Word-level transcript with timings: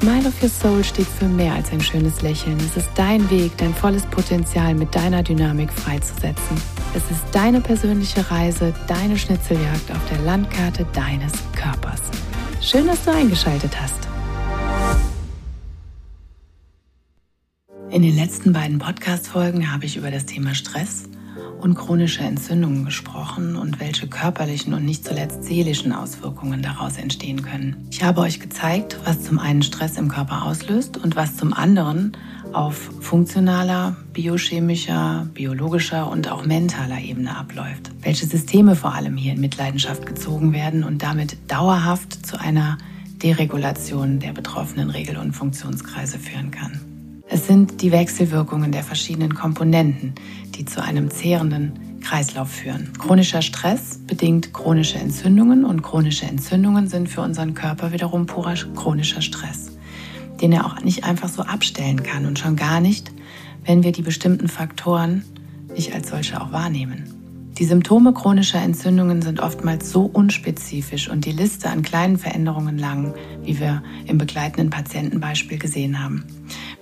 Smile 0.00 0.28
of 0.28 0.42
Your 0.42 0.50
Soul 0.50 0.84
steht 0.84 1.06
für 1.06 1.24
mehr 1.24 1.54
als 1.54 1.72
ein 1.72 1.80
schönes 1.80 2.20
Lächeln. 2.20 2.58
Es 2.58 2.76
ist 2.76 2.90
dein 2.96 3.30
Weg, 3.30 3.56
dein 3.56 3.72
volles 3.72 4.04
Potenzial 4.04 4.74
mit 4.74 4.94
deiner 4.94 5.22
Dynamik 5.22 5.72
freizusetzen. 5.72 6.60
Es 6.94 7.02
ist 7.10 7.24
deine 7.32 7.62
persönliche 7.62 8.30
Reise, 8.30 8.74
deine 8.88 9.16
Schnitzeljagd 9.16 9.90
auf 9.90 10.06
der 10.10 10.18
Landkarte 10.18 10.86
deines 10.92 11.32
Körpers. 11.54 12.02
Schön, 12.60 12.86
dass 12.86 13.04
du 13.04 13.10
eingeschaltet 13.10 13.72
hast. 13.80 14.06
In 17.90 18.02
den 18.02 18.16
letzten 18.16 18.52
beiden 18.52 18.78
Podcast-Folgen 18.78 19.72
habe 19.72 19.86
ich 19.86 19.96
über 19.96 20.10
das 20.10 20.26
Thema 20.26 20.54
Stress 20.54 21.08
und 21.60 21.74
chronische 21.74 22.22
Entzündungen 22.22 22.84
gesprochen 22.84 23.56
und 23.56 23.80
welche 23.80 24.06
körperlichen 24.06 24.74
und 24.74 24.84
nicht 24.84 25.04
zuletzt 25.04 25.44
seelischen 25.44 25.92
Auswirkungen 25.92 26.62
daraus 26.62 26.96
entstehen 26.96 27.42
können. 27.42 27.86
Ich 27.90 28.02
habe 28.02 28.20
euch 28.20 28.40
gezeigt, 28.40 28.98
was 29.04 29.22
zum 29.22 29.38
einen 29.38 29.62
Stress 29.62 29.96
im 29.96 30.08
Körper 30.08 30.44
auslöst 30.44 30.96
und 30.96 31.16
was 31.16 31.36
zum 31.36 31.52
anderen 31.52 32.16
auf 32.52 32.90
funktionaler, 33.00 33.96
biochemischer, 34.12 35.28
biologischer 35.34 36.10
und 36.10 36.30
auch 36.30 36.46
mentaler 36.46 37.00
Ebene 37.00 37.36
abläuft. 37.36 37.90
Welche 38.00 38.26
Systeme 38.26 38.76
vor 38.76 38.94
allem 38.94 39.16
hier 39.16 39.34
in 39.34 39.40
Mitleidenschaft 39.40 40.06
gezogen 40.06 40.52
werden 40.52 40.84
und 40.84 41.02
damit 41.02 41.36
dauerhaft 41.48 42.24
zu 42.26 42.40
einer 42.40 42.78
Deregulation 43.22 44.20
der 44.20 44.32
betroffenen 44.32 44.90
Regel- 44.90 45.16
und 45.16 45.32
Funktionskreise 45.32 46.18
führen 46.18 46.50
kann. 46.50 46.95
Es 47.28 47.46
sind 47.46 47.82
die 47.82 47.90
Wechselwirkungen 47.90 48.70
der 48.70 48.84
verschiedenen 48.84 49.34
Komponenten, 49.34 50.14
die 50.54 50.64
zu 50.64 50.82
einem 50.82 51.10
zehrenden 51.10 52.00
Kreislauf 52.00 52.50
führen. 52.50 52.92
Chronischer 52.98 53.42
Stress 53.42 53.98
bedingt 54.06 54.52
chronische 54.52 54.98
Entzündungen 54.98 55.64
und 55.64 55.82
chronische 55.82 56.26
Entzündungen 56.26 56.86
sind 56.86 57.08
für 57.08 57.22
unseren 57.22 57.54
Körper 57.54 57.90
wiederum 57.92 58.26
purer 58.26 58.54
chronischer 58.76 59.22
Stress, 59.22 59.72
den 60.40 60.52
er 60.52 60.66
auch 60.66 60.80
nicht 60.82 61.02
einfach 61.02 61.28
so 61.28 61.42
abstellen 61.42 62.04
kann 62.04 62.26
und 62.26 62.38
schon 62.38 62.54
gar 62.54 62.80
nicht, 62.80 63.10
wenn 63.64 63.82
wir 63.82 63.90
die 63.90 64.02
bestimmten 64.02 64.46
Faktoren 64.46 65.24
nicht 65.74 65.92
als 65.94 66.10
solche 66.10 66.40
auch 66.40 66.52
wahrnehmen. 66.52 67.15
Die 67.58 67.64
Symptome 67.64 68.12
chronischer 68.12 68.60
Entzündungen 68.60 69.22
sind 69.22 69.40
oftmals 69.40 69.90
so 69.90 70.02
unspezifisch 70.02 71.08
und 71.08 71.24
die 71.24 71.32
Liste 71.32 71.70
an 71.70 71.80
kleinen 71.80 72.18
Veränderungen 72.18 72.76
lang, 72.76 73.14
wie 73.44 73.58
wir 73.58 73.82
im 74.04 74.18
begleitenden 74.18 74.68
Patientenbeispiel 74.68 75.58
gesehen 75.58 76.02
haben. 76.02 76.26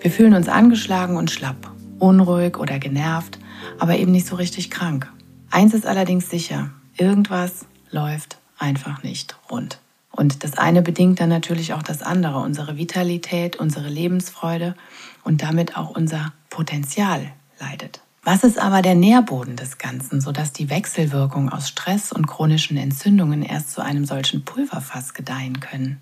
Wir 0.00 0.10
fühlen 0.10 0.34
uns 0.34 0.48
angeschlagen 0.48 1.16
und 1.16 1.30
schlapp, 1.30 1.70
unruhig 2.00 2.58
oder 2.58 2.80
genervt, 2.80 3.38
aber 3.78 3.98
eben 3.98 4.10
nicht 4.10 4.26
so 4.26 4.34
richtig 4.34 4.72
krank. 4.72 5.08
Eins 5.48 5.74
ist 5.74 5.86
allerdings 5.86 6.28
sicher, 6.28 6.70
irgendwas 6.96 7.66
läuft 7.92 8.38
einfach 8.58 9.04
nicht 9.04 9.36
rund. 9.48 9.78
Und 10.10 10.42
das 10.42 10.58
eine 10.58 10.82
bedingt 10.82 11.20
dann 11.20 11.28
natürlich 11.28 11.72
auch 11.72 11.82
das 11.82 12.02
andere, 12.02 12.40
unsere 12.40 12.76
Vitalität, 12.76 13.54
unsere 13.56 13.88
Lebensfreude 13.88 14.74
und 15.22 15.42
damit 15.42 15.76
auch 15.76 15.90
unser 15.90 16.32
Potenzial 16.50 17.30
leidet. 17.60 18.03
Was 18.24 18.42
ist 18.42 18.58
aber 18.58 18.80
der 18.80 18.94
Nährboden 18.94 19.54
des 19.54 19.76
Ganzen, 19.76 20.22
sodass 20.22 20.50
die 20.50 20.70
Wechselwirkung 20.70 21.50
aus 21.50 21.68
Stress 21.68 22.10
und 22.10 22.26
chronischen 22.26 22.78
Entzündungen 22.78 23.42
erst 23.42 23.72
zu 23.72 23.82
einem 23.82 24.06
solchen 24.06 24.46
Pulverfass 24.46 25.12
gedeihen 25.12 25.60
können? 25.60 26.00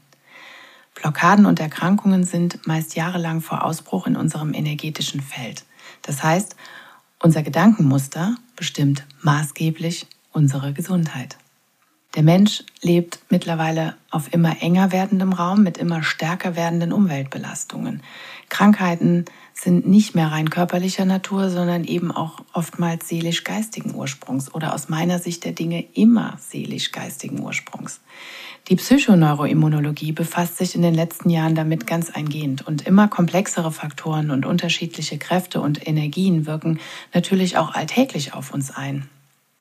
Blockaden 0.95 1.47
und 1.47 1.59
Erkrankungen 1.59 2.23
sind 2.23 2.65
meist 2.65 2.95
jahrelang 2.95 3.41
vor 3.41 3.65
Ausbruch 3.65 4.07
in 4.07 4.17
unserem 4.17 4.55
energetischen 4.55 5.21
Feld. 5.21 5.65
Das 6.03 6.23
heißt, 6.23 6.55
unser 7.19 7.43
Gedankenmuster 7.43 8.37
bestimmt 8.55 9.05
maßgeblich 9.23 10.07
unsere 10.31 10.73
Gesundheit. 10.73 11.37
Der 12.15 12.23
Mensch 12.23 12.63
lebt 12.83 13.21
mittlerweile 13.31 13.97
auf 14.11 14.33
immer 14.33 14.63
enger 14.63 14.93
werdendem 14.93 15.33
Raum 15.33 15.63
mit 15.63 15.79
immer 15.79 16.03
stärker 16.03 16.55
werdenden 16.55 16.93
Umweltbelastungen. 16.93 18.03
Krankheiten 18.53 19.25
sind 19.55 19.89
nicht 19.89 20.15
mehr 20.15 20.31
rein 20.31 20.51
körperlicher 20.51 21.07
Natur, 21.07 21.49
sondern 21.49 21.85
eben 21.85 22.13
auch 22.13 22.41
oftmals 22.53 23.09
seelisch-geistigen 23.09 23.95
Ursprungs 23.95 24.53
oder 24.53 24.75
aus 24.75 24.91
meiner 24.91 25.19
Sicht 25.19 25.47
der 25.47 25.53
Dinge 25.53 25.83
immer 25.95 26.37
seelisch-geistigen 26.39 27.41
Ursprungs. 27.41 28.03
Die 28.69 28.77
Psychoneuroimmunologie 28.77 30.13
befasst 30.13 30.59
sich 30.59 30.75
in 30.75 30.83
den 30.83 30.95
letzten 30.95 31.31
Jahren 31.31 31.55
damit 31.55 31.87
ganz 31.87 32.11
eingehend 32.11 32.67
und 32.67 32.87
immer 32.87 33.09
komplexere 33.09 33.73
Faktoren 33.73 34.31
und 34.31 34.45
unterschiedliche 34.45 35.17
Kräfte 35.17 35.63
und 35.63 35.89
Energien 35.89 36.45
wirken 36.45 36.79
natürlich 37.15 37.57
auch 37.57 37.75
alltäglich 37.75 38.35
auf 38.35 38.53
uns 38.53 38.71
ein. 38.71 39.09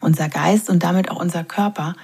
Unser 0.01 0.27
Geist 0.27 0.69
und 0.69 0.83
damit 0.83 1.09
auch 1.09 1.19
unser 1.21 1.45
Körper 1.45 1.95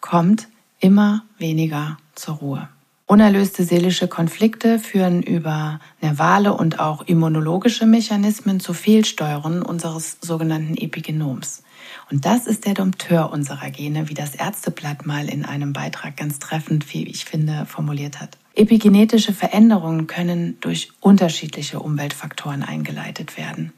kommt 0.00 0.46
immer 0.78 1.24
weniger 1.38 1.98
zur 2.14 2.36
Ruhe. 2.36 2.68
Unerlöste 3.08 3.62
seelische 3.62 4.08
Konflikte 4.08 4.80
führen 4.80 5.22
über 5.22 5.78
nervale 6.00 6.52
und 6.52 6.80
auch 6.80 7.02
immunologische 7.02 7.86
Mechanismen 7.86 8.58
zu 8.58 8.74
Fehlsteuern 8.74 9.62
unseres 9.62 10.18
sogenannten 10.20 10.76
Epigenoms. 10.76 11.62
Und 12.10 12.24
das 12.24 12.48
ist 12.48 12.66
der 12.66 12.74
Dompteur 12.74 13.30
unserer 13.30 13.70
Gene, 13.70 14.08
wie 14.08 14.14
das 14.14 14.34
Ärzteblatt 14.34 15.06
mal 15.06 15.28
in 15.28 15.44
einem 15.44 15.72
Beitrag 15.72 16.16
ganz 16.16 16.40
treffend, 16.40 16.92
wie 16.92 17.04
ich 17.06 17.24
finde, 17.24 17.64
formuliert 17.66 18.20
hat. 18.20 18.38
Epigenetische 18.56 19.32
Veränderungen 19.32 20.08
können 20.08 20.58
durch 20.60 20.90
unterschiedliche 20.98 21.78
Umweltfaktoren 21.78 22.64
eingeleitet 22.64 23.36
werden. 23.36 23.72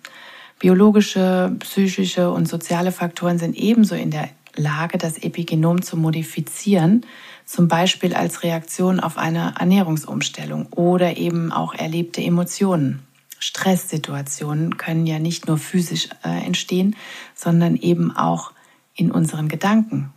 Biologische, 0.59 1.55
psychische 1.59 2.31
und 2.31 2.49
soziale 2.49 2.93
Faktoren 2.93 3.39
sind 3.39 3.57
ebenso 3.57 3.95
in 3.95 4.11
der 4.11 4.31
Lage, 4.57 4.97
das 4.97 5.19
Epigenom 5.19 5.83
zu 5.83 5.97
modifizieren, 5.97 7.05
zum 7.49 7.67
Beispiel 7.67 8.15
als 8.15 8.43
Reaktion 8.43 9.01
auf 9.01 9.17
eine 9.17 9.55
Ernährungsumstellung 9.59 10.67
oder 10.67 11.17
eben 11.17 11.51
auch 11.51 11.75
erlebte 11.75 12.21
Emotionen. 12.21 13.01
Stresssituationen 13.39 14.77
können 14.77 15.07
ja 15.07 15.19
nicht 15.19 15.49
nur 15.49 15.57
physisch 15.57 16.11
äh, 16.25 16.45
entstehen, 16.45 16.95
sondern 17.35 17.77
eben 17.77 18.15
auch 18.15 18.53
in 18.95 19.11
unseren 19.11 19.49
Gedanken. 19.49 20.13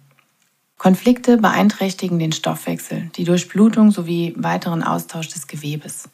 Konflikte 0.77 1.37
beeinträchtigen 1.37 2.19
den 2.19 2.33
Stoffwechsel, 2.33 3.09
die 3.15 3.23
Durchblutung 3.23 3.91
sowie 3.91 4.33
weiteren 4.35 4.83
Austausch 4.83 5.29
des 5.29 5.47
Gewebes. 5.47 6.09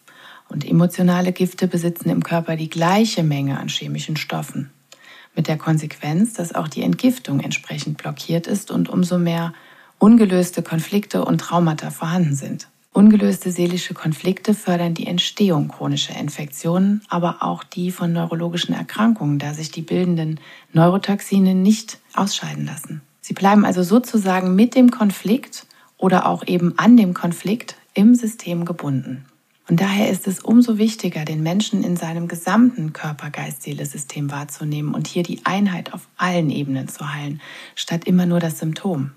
Und 0.49 0.69
emotionale 0.69 1.31
Gifte 1.31 1.67
besitzen 1.67 2.09
im 2.09 2.23
Körper 2.23 2.55
die 2.55 2.69
gleiche 2.69 3.23
Menge 3.23 3.59
an 3.59 3.69
chemischen 3.69 4.17
Stoffen. 4.17 4.69
Mit 5.35 5.47
der 5.47 5.57
Konsequenz, 5.57 6.34
dass 6.34 6.53
auch 6.53 6.67
die 6.67 6.84
Entgiftung 6.84 7.39
entsprechend 7.39 7.97
blockiert 7.97 8.45
ist 8.45 8.69
und 8.69 8.88
umso 8.88 9.17
mehr 9.17 9.53
ungelöste 10.00 10.62
Konflikte 10.62 11.25
und 11.25 11.40
Traumata 11.40 11.90
vorhanden 11.90 12.35
sind. 12.35 12.68
Ungelöste 12.94 13.52
seelische 13.52 13.94
Konflikte 13.94 14.56
fördern 14.56 14.96
die 14.96 15.06
Entstehung 15.06 15.68
chronischer 15.68 16.18
Infektionen, 16.18 17.02
aber 17.09 17.44
auch 17.44 17.63
die 17.63 17.91
von 17.91 18.12
neurologischen 18.12 18.74
Erkrankungen, 18.74 19.38
da 19.38 19.53
sich 19.53 19.69
die 19.69 19.84
bildenden 19.84 20.40
Neurotoxine 20.74 21.53
nicht 21.53 22.00
ausscheiden 22.16 22.66
lassen. 22.66 23.02
Sie 23.22 23.34
bleiben 23.34 23.66
also 23.66 23.84
sozusagen 23.84 24.56
mit 24.56 24.74
dem 24.74 24.90
Konflikt 24.90 25.68
oder 25.97 26.25
auch 26.25 26.47
eben 26.47 26.74
an 26.79 26.97
dem 26.97 27.14
Konflikt 27.14 27.75
im 27.94 28.16
System 28.16 28.66
gebunden. 28.66 29.25
Und 29.69 29.81
daher 29.81 30.09
ist 30.09 30.28
es 30.28 30.40
umso 30.40 30.78
wichtiger, 30.78 31.25
den 31.25 31.44
Menschen 31.44 31.84
in 31.84 31.97
seinem 31.97 32.28
gesamten 32.28 32.94
Körper-Geist-Seele-System 32.94 34.31
wahrzunehmen 34.31 34.94
und 34.94 35.08
hier 35.08 35.24
die 35.24 35.41
Einheit 35.44 35.94
auf 35.94 36.08
allen 36.16 36.50
Ebenen 36.50 36.88
zu 36.88 37.14
heilen, 37.14 37.41
statt 37.76 38.05
immer 38.05 38.26
nur 38.26 38.40
das 38.40 38.59
Symptom. 38.59 39.11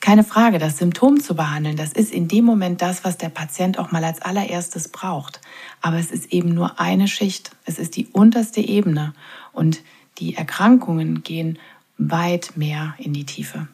Keine 0.00 0.24
Frage, 0.24 0.58
das 0.58 0.78
Symptom 0.78 1.20
zu 1.20 1.34
behandeln, 1.34 1.76
das 1.76 1.92
ist 1.92 2.12
in 2.12 2.28
dem 2.28 2.44
Moment 2.44 2.82
das, 2.82 3.04
was 3.04 3.18
der 3.18 3.28
Patient 3.28 3.78
auch 3.78 3.92
mal 3.92 4.04
als 4.04 4.22
allererstes 4.22 4.88
braucht. 4.88 5.40
Aber 5.80 5.98
es 5.98 6.10
ist 6.10 6.32
eben 6.32 6.54
nur 6.54 6.80
eine 6.80 7.08
Schicht. 7.08 7.52
Es 7.64 7.78
ist 7.78 7.96
die 7.96 8.06
unterste 8.08 8.60
Ebene. 8.60 9.14
Und 9.52 9.80
die 10.18 10.34
Erkrankungen 10.34 11.22
gehen 11.22 11.58
weit 11.98 12.56
mehr 12.56 12.94
in 12.98 13.12
die 13.12 13.26
Tiefe, 13.26 13.68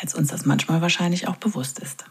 als 0.00 0.14
uns 0.14 0.28
das 0.28 0.44
manchmal 0.44 0.80
wahrscheinlich 0.80 1.28
auch 1.28 1.36
bewusst 1.36 1.78
ist. 1.78 2.04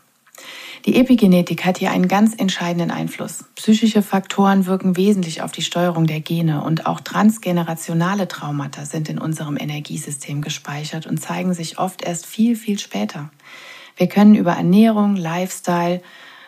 Die 0.86 0.96
Epigenetik 0.96 1.66
hat 1.66 1.78
hier 1.78 1.92
einen 1.92 2.08
ganz 2.08 2.34
entscheidenden 2.36 2.90
Einfluss. 2.90 3.46
Psychische 3.56 4.02
Faktoren 4.02 4.66
wirken 4.66 4.98
wesentlich 4.98 5.42
auf 5.42 5.52
die 5.52 5.62
Steuerung 5.62 6.08
der 6.08 6.22
Gene 6.22 6.64
und 6.64 6.88
auch 6.88 7.02
transgenerationale 7.02 8.28
Traumata 8.28 8.86
sind 8.86 9.08
in 9.08 9.20
unserem 9.20 9.58
Energiesystem 9.58 10.42
gespeichert 10.42 11.06
und 11.06 11.18
zeigen 11.20 11.54
sich 11.54 11.78
oft 11.78 12.02
erst 12.02 12.26
viel, 12.26 12.56
viel 12.56 12.80
später. 12.80 13.30
Wir 13.96 14.08
können 14.08 14.36
über 14.36 14.54
Ernährung, 14.54 15.16
Lifestyle 15.16 16.02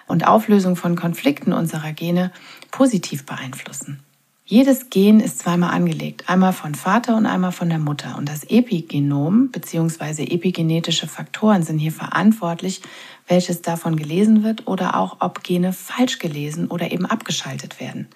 und 0.08 0.28
Auflösung 0.28 0.76
von 0.76 0.96
Konflikten 0.96 1.54
unserer 1.54 1.94
Gene 1.94 2.32
positiv 2.72 3.26
beeinflussen. 3.26 4.00
Jedes 4.46 4.90
Gen 4.90 5.22
ist 5.22 5.40
zweimal 5.40 5.74
angelegt, 5.74 6.28
einmal 6.28 6.52
von 6.52 6.76
Vater 6.76 7.16
und 7.16 7.26
einmal 7.26 7.54
von 7.54 7.70
der 7.70 7.80
Mutter. 7.80 8.18
Und 8.18 8.28
das 8.28 8.44
Epigenom 8.44 9.50
bzw. 9.52 10.24
epigenetische 10.24 11.08
Faktoren 11.08 11.64
sind 11.64 11.80
hier 11.80 11.94
verantwortlich, 11.94 12.82
welches 13.26 13.62
davon 13.62 13.96
gelesen 13.96 14.44
wird 14.44 14.68
oder 14.68 14.98
auch 14.98 15.18
ob 15.22 15.44
Gene 15.44 15.72
falsch 15.72 16.20
gelesen 16.20 16.68
oder 16.68 16.92
eben 16.92 17.06
abgeschaltet 17.06 17.80
werden. 17.80 18.10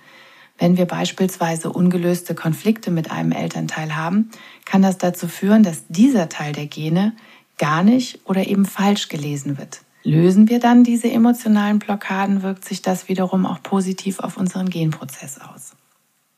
Wenn 0.57 0.75
wir 0.75 0.85
beispielsweise 0.85 1.71
ungelöste 1.71 2.35
Konflikte 2.35 2.91
mit 2.91 3.09
einem 3.09 3.31
Elternteil 3.31 3.95
haben, 3.95 4.29
kann 4.65 4.81
das 4.81 4.97
dazu 4.97 5.29
führen, 5.29 5.63
dass 5.63 5.87
dieser 5.87 6.27
Teil 6.27 6.51
der 6.51 6.65
Gene 6.65 7.15
gar 7.57 7.83
nicht 7.83 8.19
oder 8.25 8.45
eben 8.47 8.65
falsch 8.65 9.07
gelesen 9.07 9.57
wird. 9.57 9.79
Lösen 10.03 10.49
wir 10.49 10.59
dann 10.59 10.83
diese 10.83 11.09
emotionalen 11.09 11.79
Blockaden, 11.79 12.43
wirkt 12.43 12.65
sich 12.65 12.81
das 12.81 13.07
wiederum 13.07 13.45
auch 13.45 13.63
positiv 13.63 14.19
auf 14.19 14.35
unseren 14.35 14.69
Genprozess 14.69 15.39
aus. 15.39 15.77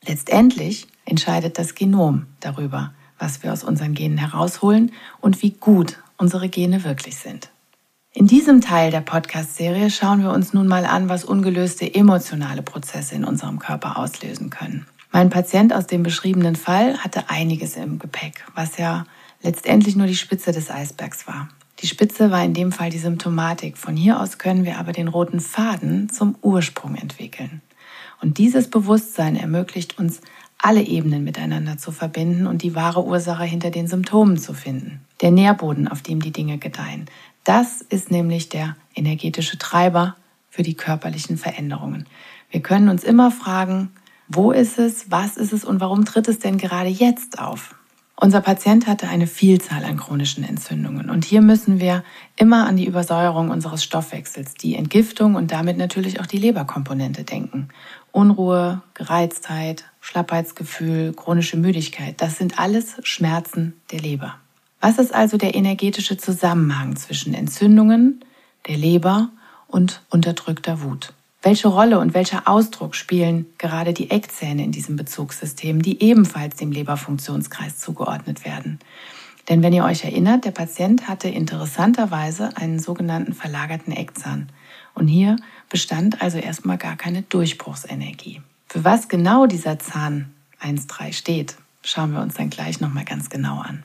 Letztendlich 0.06 0.88
entscheidet 1.04 1.58
das 1.58 1.74
Genom 1.74 2.26
darüber, 2.40 2.94
was 3.18 3.42
wir 3.42 3.52
aus 3.52 3.64
unseren 3.64 3.94
Genen 3.94 4.18
herausholen 4.18 4.92
und 5.20 5.42
wie 5.42 5.50
gut 5.50 5.98
unsere 6.16 6.48
Gene 6.48 6.84
wirklich 6.84 7.16
sind. 7.16 7.50
In 8.12 8.26
diesem 8.26 8.60
Teil 8.60 8.90
der 8.90 9.02
Podcast-Serie 9.02 9.90
schauen 9.90 10.22
wir 10.22 10.32
uns 10.32 10.52
nun 10.52 10.66
mal 10.66 10.84
an, 10.84 11.08
was 11.08 11.24
ungelöste 11.24 11.94
emotionale 11.94 12.62
Prozesse 12.62 13.14
in 13.14 13.24
unserem 13.24 13.58
Körper 13.58 13.98
auslösen 13.98 14.50
können. 14.50 14.86
Mein 15.12 15.30
Patient 15.30 15.72
aus 15.72 15.86
dem 15.86 16.02
beschriebenen 16.02 16.56
Fall 16.56 16.98
hatte 16.98 17.30
einiges 17.30 17.76
im 17.76 17.98
Gepäck, 17.98 18.44
was 18.54 18.78
ja 18.78 19.04
letztendlich 19.42 19.96
nur 19.96 20.06
die 20.06 20.16
Spitze 20.16 20.52
des 20.52 20.70
Eisbergs 20.70 21.26
war. 21.26 21.48
Die 21.80 21.86
Spitze 21.86 22.30
war 22.30 22.44
in 22.44 22.52
dem 22.54 22.72
Fall 22.72 22.90
die 22.90 22.98
Symptomatik. 22.98 23.78
Von 23.78 23.96
hier 23.96 24.20
aus 24.20 24.38
können 24.38 24.64
wir 24.64 24.78
aber 24.78 24.92
den 24.92 25.08
roten 25.08 25.40
Faden 25.40 26.10
zum 26.10 26.36
Ursprung 26.42 26.94
entwickeln. 26.96 27.62
Und 28.20 28.38
dieses 28.38 28.68
Bewusstsein 28.68 29.36
ermöglicht 29.36 29.98
uns, 29.98 30.20
alle 30.62 30.82
Ebenen 30.82 31.24
miteinander 31.24 31.78
zu 31.78 31.90
verbinden 31.90 32.46
und 32.46 32.62
die 32.62 32.74
wahre 32.74 33.04
Ursache 33.04 33.44
hinter 33.44 33.70
den 33.70 33.86
Symptomen 33.86 34.36
zu 34.36 34.52
finden. 34.52 35.00
Der 35.22 35.30
Nährboden, 35.30 35.88
auf 35.88 36.02
dem 36.02 36.20
die 36.20 36.32
Dinge 36.32 36.58
gedeihen. 36.58 37.06
Das 37.44 37.80
ist 37.80 38.10
nämlich 38.10 38.50
der 38.50 38.76
energetische 38.94 39.56
Treiber 39.56 40.16
für 40.50 40.62
die 40.62 40.74
körperlichen 40.74 41.38
Veränderungen. 41.38 42.06
Wir 42.50 42.60
können 42.60 42.88
uns 42.88 43.04
immer 43.04 43.30
fragen, 43.30 43.90
wo 44.28 44.52
ist 44.52 44.78
es, 44.78 45.10
was 45.10 45.36
ist 45.36 45.52
es 45.52 45.64
und 45.64 45.80
warum 45.80 46.04
tritt 46.04 46.28
es 46.28 46.38
denn 46.38 46.58
gerade 46.58 46.88
jetzt 46.88 47.38
auf? 47.38 47.74
Unser 48.22 48.42
Patient 48.42 48.86
hatte 48.86 49.08
eine 49.08 49.26
Vielzahl 49.26 49.82
an 49.82 49.96
chronischen 49.96 50.44
Entzündungen 50.44 51.08
und 51.08 51.24
hier 51.24 51.40
müssen 51.40 51.80
wir 51.80 52.04
immer 52.36 52.66
an 52.66 52.76
die 52.76 52.84
Übersäuerung 52.84 53.48
unseres 53.48 53.82
Stoffwechsels, 53.82 54.54
die 54.54 54.74
Entgiftung 54.74 55.36
und 55.36 55.52
damit 55.52 55.78
natürlich 55.78 56.20
auch 56.20 56.26
die 56.26 56.36
Leberkomponente 56.36 57.24
denken. 57.24 57.68
Unruhe, 58.12 58.82
Gereiztheit, 58.94 59.84
Schlappheitsgefühl, 60.00 61.12
chronische 61.12 61.56
Müdigkeit, 61.56 62.20
das 62.20 62.38
sind 62.38 62.58
alles 62.58 62.96
Schmerzen 63.02 63.74
der 63.92 64.00
Leber. 64.00 64.36
Was 64.80 64.98
ist 64.98 65.14
also 65.14 65.36
der 65.36 65.54
energetische 65.54 66.16
Zusammenhang 66.16 66.96
zwischen 66.96 67.34
Entzündungen, 67.34 68.24
der 68.66 68.76
Leber 68.76 69.28
und 69.68 70.02
unterdrückter 70.10 70.82
Wut? 70.82 71.12
Welche 71.42 71.68
Rolle 71.68 71.98
und 71.98 72.12
welcher 72.12 72.48
Ausdruck 72.48 72.94
spielen 72.94 73.46
gerade 73.56 73.94
die 73.94 74.10
Eckzähne 74.10 74.62
in 74.62 74.72
diesem 74.72 74.96
Bezugssystem, 74.96 75.80
die 75.80 76.02
ebenfalls 76.02 76.56
dem 76.56 76.70
Leberfunktionskreis 76.70 77.78
zugeordnet 77.78 78.44
werden? 78.44 78.78
Denn 79.48 79.62
wenn 79.62 79.72
ihr 79.72 79.84
euch 79.84 80.04
erinnert, 80.04 80.44
der 80.44 80.50
Patient 80.50 81.08
hatte 81.08 81.28
interessanterweise 81.28 82.56
einen 82.56 82.78
sogenannten 82.78 83.32
verlagerten 83.32 83.92
Eckzahn. 83.92 84.50
Und 84.94 85.08
hier 85.08 85.36
bestand 85.70 86.20
also 86.20 86.36
erstmal 86.36 86.76
gar 86.76 86.96
keine 86.96 87.22
Durchbruchsenergie. 87.22 88.42
Für 88.68 88.84
was 88.84 89.08
genau 89.08 89.46
dieser 89.46 89.78
Zahn 89.78 90.34
1.3 90.62 91.14
steht, 91.14 91.56
schauen 91.82 92.12
wir 92.12 92.20
uns 92.20 92.34
dann 92.34 92.50
gleich 92.50 92.80
nochmal 92.80 93.06
ganz 93.06 93.30
genau 93.30 93.60
an. 93.60 93.82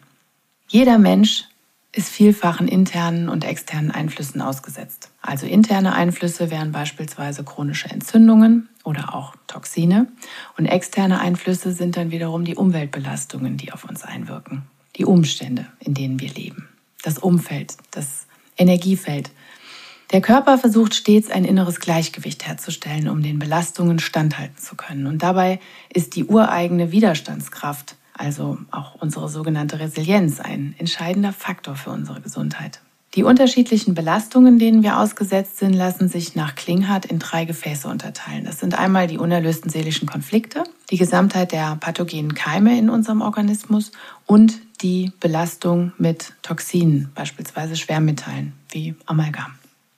Jeder 0.68 0.98
Mensch 0.98 1.46
ist 1.94 2.10
vielfachen 2.10 2.68
internen 2.68 3.30
und 3.30 3.46
externen 3.46 3.92
Einflüssen 3.92 4.42
ausgesetzt. 4.42 5.10
Also 5.22 5.46
interne 5.46 5.94
Einflüsse 5.94 6.52
wären 6.52 6.74
beispielsweise 6.74 7.44
chronische 7.44 7.90
Entzündungen 7.90 8.68
oder 8.84 9.16
auch 9.16 9.34
Toxine 9.48 10.08
und 10.58 10.66
externe 10.66 11.20
Einflüsse 11.20 11.72
sind 11.72 11.96
dann 11.96 12.12
wiederum 12.12 12.44
die 12.44 12.56
Umweltbelastungen, 12.56 13.56
die 13.58 13.72
auf 13.72 13.86
uns 13.86 14.04
einwirken, 14.04 14.64
die 14.98 15.06
Umstände, 15.06 15.68
in 15.80 15.94
denen 15.94 16.20
wir 16.20 16.30
leben, 16.30 16.68
das 17.02 17.18
Umfeld, 17.18 17.78
das 17.92 18.28
Energiefeld. 18.58 19.32
Der 20.12 20.22
Körper 20.22 20.58
versucht 20.58 20.96
stets 20.96 21.32
ein 21.32 21.46
inneres 21.46 21.80
Gleichgewicht 21.80 22.46
herzustellen, 22.48 23.10
um 23.10 23.24
den 23.24 23.40
Belastungen 23.40 24.00
standhalten 24.00 24.58
zu 24.58 24.76
können. 24.76 25.08
Und 25.08 25.24
dabei 25.24 25.60
ist 25.94 26.16
die 26.16 26.26
ureigene 26.26 26.92
Widerstandskraft 26.92 27.96
also 28.18 28.58
auch 28.72 28.96
unsere 28.96 29.30
sogenannte 29.30 29.80
Resilienz, 29.80 30.40
ein 30.40 30.74
entscheidender 30.78 31.34
Faktor 31.34 31.76
für 31.76 31.90
unsere 31.90 32.22
Gesundheit. 32.22 32.80
Die 33.14 33.24
unterschiedlichen 33.24 33.94
Belastungen, 33.94 34.60
denen 34.60 34.84
wir 34.84 35.00
ausgesetzt 35.00 35.58
sind, 35.58 35.74
lassen 35.74 36.10
sich 36.10 36.36
nach 36.36 36.56
Klinghardt 36.56 37.06
in 37.06 37.20
drei 37.20 37.46
Gefäße 37.46 37.88
unterteilen. 37.88 38.44
Das 38.44 38.60
sind 38.60 38.78
einmal 38.78 39.08
die 39.08 39.18
unerlösten 39.18 39.70
seelischen 39.70 40.08
Konflikte, 40.08 40.64
die 40.90 40.98
Gesamtheit 40.98 41.54
der 41.54 41.78
pathogenen 41.78 42.34
Keime 42.34 42.78
in 42.78 42.90
unserem 42.90 43.22
Organismus 43.22 43.92
und 44.26 44.60
die 44.82 45.14
Belastung 45.22 45.94
mit 45.98 46.34
Toxinen, 46.42 47.10
beispielsweise 47.16 47.78
Schwermetallen 47.78 48.54
wie 48.72 48.96
Amalgam. 49.06 49.54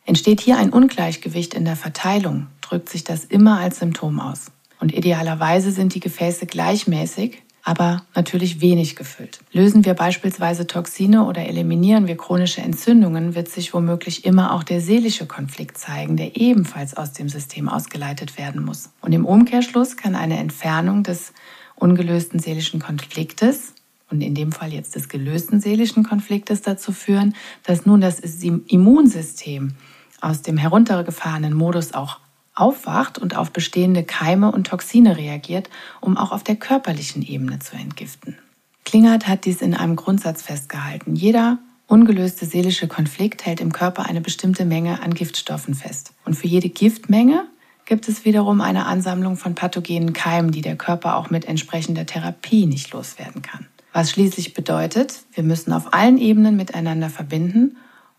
Entsteht 0.08 0.40
hier 0.40 0.58
ein 0.58 0.70
Ungleichgewicht 0.70 1.54
in 1.54 1.66
der 1.66 1.76
Verteilung, 1.76 2.48
drückt 2.62 2.88
sich 2.88 3.04
das 3.04 3.26
immer 3.26 3.60
als 3.60 3.80
Symptom 3.80 4.22
aus. 4.22 4.52
Und 4.80 4.94
idealerweise 4.94 5.70
sind 5.72 5.96
die 5.96 6.00
Gefäße 6.00 6.46
gleichmäßig, 6.46 7.44
aber 7.62 8.06
natürlich 8.16 8.62
wenig 8.62 8.96
gefüllt. 8.96 9.42
Lösen 9.52 9.84
wir 9.84 9.96
beispielsweise 9.96 10.66
Toxine 10.66 11.26
oder 11.26 11.46
eliminieren 11.46 12.08
wir 12.08 12.16
chronische 12.16 12.62
Entzündungen, 12.62 13.36
wird 13.36 13.50
sich 13.50 13.74
womöglich 13.74 14.24
immer 14.24 14.54
auch 14.54 14.64
der 14.64 14.80
seelische 14.80 15.26
Konflikt 15.26 15.78
zeigen, 15.78 16.16
der 16.16 16.38
ebenfalls 16.38 16.96
aus 16.96 17.12
dem 17.12 17.28
System 17.28 17.68
ausgeleitet 17.68 18.38
werden 18.38 18.64
muss. 18.64 18.92
Und 19.02 19.12
im 19.12 19.26
Umkehrschluss 19.26 19.98
kann 19.98 20.16
eine 20.16 20.38
Entfernung 20.38 21.04
des 21.04 21.34
ungelösten 21.76 22.40
seelischen 22.40 22.80
Konfliktes 22.80 23.74
und 24.10 24.22
in 24.22 24.36
dem 24.36 24.54
Fall 24.54 24.72
jetzt 24.72 24.96
des 24.96 25.10
gelösten 25.10 25.60
seelischen 25.60 26.04
Konfliktes 26.04 26.62
dazu 26.62 26.94
führen, 26.94 27.36
dass 27.64 27.86
nun 27.86 28.00
das 28.00 28.22
Immunsystem 28.22 29.74
aus 30.22 30.42
dem 30.42 30.58
heruntergefahrenen 30.58 31.54
Modus 31.54 31.94
auch 31.94 32.20
aufwacht 32.56 33.20
und 33.20 33.36
auf 33.36 33.52
bestehende 33.52 34.04
Keime 34.04 34.52
und 34.52 34.68
Toxine 34.68 35.18
reagiert, 35.18 35.70
um 36.02 36.18
auch 36.18 36.32
auf 36.32 36.44
der 36.44 36.56
körperlichen 36.56 37.22
Ebene 37.22 37.60
zu 37.60 37.76
entgiften. 37.76 38.38
Klingert 38.84 39.28
hat 39.28 39.46
dies 39.46 39.62
in 39.62 39.74
einem 39.74 39.96
Grundsatz 39.96 40.42
festgehalten. 40.42 41.16
Jeder 41.16 41.60
ungelöste 41.88 42.46
seelische 42.46 42.88
Konflikt 42.88 43.46
hält 43.46 43.62
im 43.62 43.72
Körper 43.72 44.06
eine 44.06 44.22
bestimmte 44.22 44.66
Menge 44.66 45.02
an 45.02 45.14
Giftstoffen 45.14 45.76
fest. 45.76 46.14
Und 46.26 46.36
für 46.36 46.48
jede 46.48 46.70
Giftmenge 46.70 47.46
gibt 47.86 48.08
es 48.10 48.26
wiederum 48.26 48.62
eine 48.62 48.86
Ansammlung 48.86 49.38
von 49.38 49.56
pathogenen 49.56 50.14
Keimen, 50.14 50.52
die 50.52 50.62
der 50.62 50.76
Körper 50.76 51.16
auch 51.16 51.30
mit 51.30 51.46
entsprechender 51.46 52.06
Therapie 52.06 52.66
nicht 52.66 52.92
loswerden 52.92 53.42
kann. 53.42 53.68
Was 53.94 54.12
schließlich 54.12 54.54
bedeutet, 54.54 55.22
wir 55.34 55.44
müssen 55.44 55.74
auf 55.74 55.94
allen 55.94 56.18
Ebenen 56.18 56.56
miteinander 56.56 57.10
verbinden, 57.10 57.78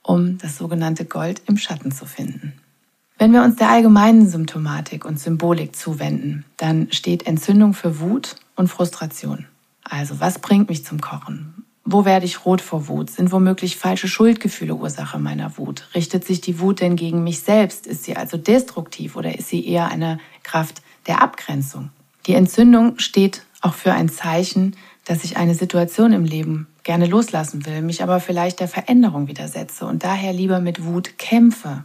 um 0.08 0.38
das 0.38 0.56
sogenannte 0.56 1.04
Gold 1.04 1.42
im 1.46 1.58
Schatten 1.58 1.92
zu 1.92 2.06
finden. 2.06 2.54
Wenn 3.18 3.32
wir 3.32 3.42
uns 3.42 3.56
der 3.56 3.68
allgemeinen 3.68 4.26
Symptomatik 4.26 5.04
und 5.04 5.20
Symbolik 5.20 5.76
zuwenden, 5.76 6.46
dann 6.56 6.90
steht 6.92 7.26
Entzündung 7.26 7.74
für 7.74 8.00
Wut 8.00 8.36
und 8.56 8.68
Frustration. 8.68 9.46
Also 9.84 10.18
was 10.18 10.38
bringt 10.38 10.70
mich 10.70 10.84
zum 10.84 11.00
Kochen? 11.00 11.64
Wo 11.84 12.06
werde 12.06 12.24
ich 12.24 12.46
rot 12.46 12.62
vor 12.62 12.88
Wut? 12.88 13.10
Sind 13.10 13.32
womöglich 13.32 13.76
falsche 13.76 14.08
Schuldgefühle 14.08 14.74
Ursache 14.74 15.18
meiner 15.18 15.58
Wut? 15.58 15.88
Richtet 15.94 16.24
sich 16.24 16.40
die 16.40 16.58
Wut 16.58 16.80
denn 16.80 16.96
gegen 16.96 17.22
mich 17.22 17.40
selbst? 17.40 17.86
Ist 17.86 18.04
sie 18.04 18.16
also 18.16 18.38
destruktiv 18.38 19.14
oder 19.14 19.38
ist 19.38 19.48
sie 19.48 19.66
eher 19.66 19.88
eine 19.88 20.20
Kraft 20.42 20.80
der 21.06 21.22
Abgrenzung? 21.22 21.90
Die 22.26 22.34
Entzündung 22.34 22.98
steht 22.98 23.42
auch 23.60 23.74
für 23.74 23.92
ein 23.92 24.08
Zeichen, 24.08 24.74
dass 25.04 25.24
ich 25.24 25.36
eine 25.36 25.54
Situation 25.54 26.12
im 26.12 26.24
Leben 26.24 26.66
gerne 26.88 27.04
loslassen 27.04 27.66
will, 27.66 27.82
mich 27.82 28.02
aber 28.02 28.18
vielleicht 28.18 28.60
der 28.60 28.66
Veränderung 28.66 29.28
widersetze 29.28 29.84
und 29.84 30.04
daher 30.04 30.32
lieber 30.32 30.58
mit 30.58 30.86
Wut 30.86 31.18
kämpfe, 31.18 31.84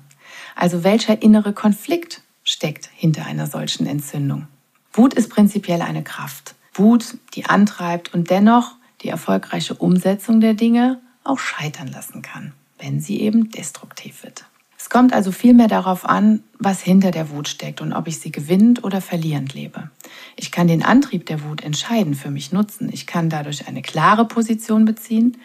also 0.55 0.85
welcher 0.85 1.21
innere 1.21 1.51
Konflikt 1.51 2.21
steckt 2.45 2.89
hinter 2.95 3.25
einer 3.25 3.47
solchen 3.47 3.85
Entzündung? 3.85 4.47
Wut 4.93 5.13
ist 5.13 5.29
prinzipiell 5.29 5.81
eine 5.81 6.05
Kraft. 6.05 6.55
Wut, 6.73 7.17
die 7.33 7.47
antreibt 7.47 8.13
und 8.13 8.29
dennoch 8.29 8.75
die 9.01 9.09
erfolgreiche 9.09 9.73
Umsetzung 9.73 10.39
der 10.39 10.53
Dinge 10.53 11.01
auch 11.25 11.39
scheitern 11.39 11.89
lassen 11.89 12.21
kann, 12.21 12.53
wenn 12.79 13.01
sie 13.01 13.19
eben 13.19 13.51
destruktiv 13.51 14.23
wird. 14.23 14.45
Es 14.83 14.89
kommt 14.89 15.13
also 15.13 15.31
vielmehr 15.31 15.69
darauf 15.69 16.03
an, 16.03 16.43
was 16.59 16.81
hinter 16.81 17.11
der 17.11 17.29
Wut 17.29 17.47
steckt 17.47 17.79
und 17.79 17.93
ob 17.93 18.05
ich 18.05 18.19
sie 18.19 18.33
gewinnend 18.33 18.83
oder 18.83 18.99
verlierend 18.99 19.53
lebe. 19.53 19.89
Ich 20.35 20.51
kann 20.51 20.67
den 20.67 20.83
Antrieb 20.83 21.25
der 21.25 21.41
Wut 21.45 21.61
entscheiden 21.61 22.15
für 22.15 22.29
mich 22.29 22.51
nutzen. 22.51 22.89
Ich 22.91 23.07
kann 23.07 23.29
dadurch 23.29 23.69
eine 23.69 23.81
klare 23.81 24.25
Position 24.25 24.83
beziehen, 24.83 25.37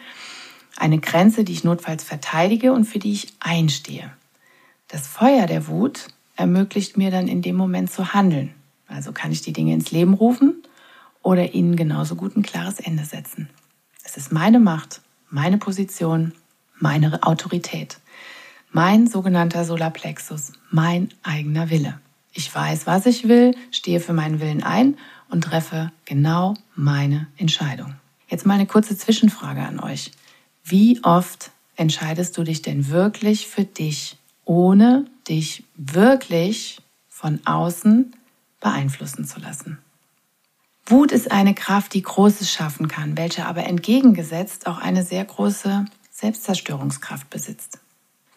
eine 0.75 0.99
Grenze, 0.99 1.45
die 1.45 1.53
ich 1.53 1.63
notfalls 1.63 2.03
verteidige 2.03 2.73
und 2.73 2.83
für 2.83 2.99
die 2.99 3.13
ich 3.13 3.31
einstehe. 3.39 4.11
Das 4.89 5.07
Feuer 5.07 5.45
der 5.45 5.69
Wut 5.69 6.07
ermöglicht 6.35 6.97
mir 6.97 7.09
dann 7.09 7.29
in 7.29 7.41
dem 7.41 7.55
Moment 7.55 7.89
zu 7.89 8.13
handeln. 8.13 8.53
Also 8.89 9.13
kann 9.13 9.31
ich 9.31 9.41
die 9.41 9.53
Dinge 9.53 9.73
ins 9.73 9.91
Leben 9.91 10.15
rufen 10.15 10.63
oder 11.23 11.53
ihnen 11.53 11.77
genauso 11.77 12.15
gut 12.15 12.35
ein 12.35 12.43
klares 12.43 12.81
Ende 12.81 13.05
setzen. 13.05 13.49
Es 14.03 14.17
ist 14.17 14.33
meine 14.33 14.59
Macht, 14.59 14.99
meine 15.29 15.57
Position, 15.57 16.33
meine 16.77 17.23
Autorität, 17.23 17.99
mein 18.71 19.07
sogenannter 19.07 19.65
Solarplexus, 19.65 20.53
mein 20.69 21.09
eigener 21.23 21.69
Wille. 21.69 21.99
Ich 22.33 22.53
weiß, 22.53 22.85
was 22.85 23.05
ich 23.05 23.27
will, 23.27 23.55
stehe 23.71 23.99
für 23.99 24.13
meinen 24.13 24.39
Willen 24.39 24.63
ein 24.63 24.97
und 25.29 25.43
treffe 25.43 25.91
genau 26.05 26.53
meine 26.75 27.27
Entscheidung. 27.37 27.95
Jetzt 28.27 28.45
mal 28.45 28.53
eine 28.53 28.67
kurze 28.67 28.95
Zwischenfrage 28.95 29.61
an 29.61 29.79
euch. 29.79 30.11
Wie 30.63 31.03
oft 31.03 31.51
entscheidest 31.75 32.37
du 32.37 32.43
dich 32.43 32.61
denn 32.61 32.89
wirklich 32.89 33.47
für 33.47 33.63
dich, 33.63 34.17
ohne 34.45 35.05
dich 35.27 35.63
wirklich 35.75 36.79
von 37.07 37.39
außen 37.45 38.15
beeinflussen 38.59 39.25
zu 39.25 39.39
lassen? 39.39 39.79
Wut 40.85 41.11
ist 41.11 41.31
eine 41.31 41.53
Kraft, 41.53 41.93
die 41.93 42.01
Großes 42.01 42.51
schaffen 42.51 42.87
kann, 42.87 43.17
welche 43.17 43.45
aber 43.45 43.65
entgegengesetzt 43.65 44.67
auch 44.67 44.77
eine 44.77 45.03
sehr 45.03 45.23
große 45.23 45.85
Selbstzerstörungskraft 46.11 47.29
besitzt. 47.29 47.78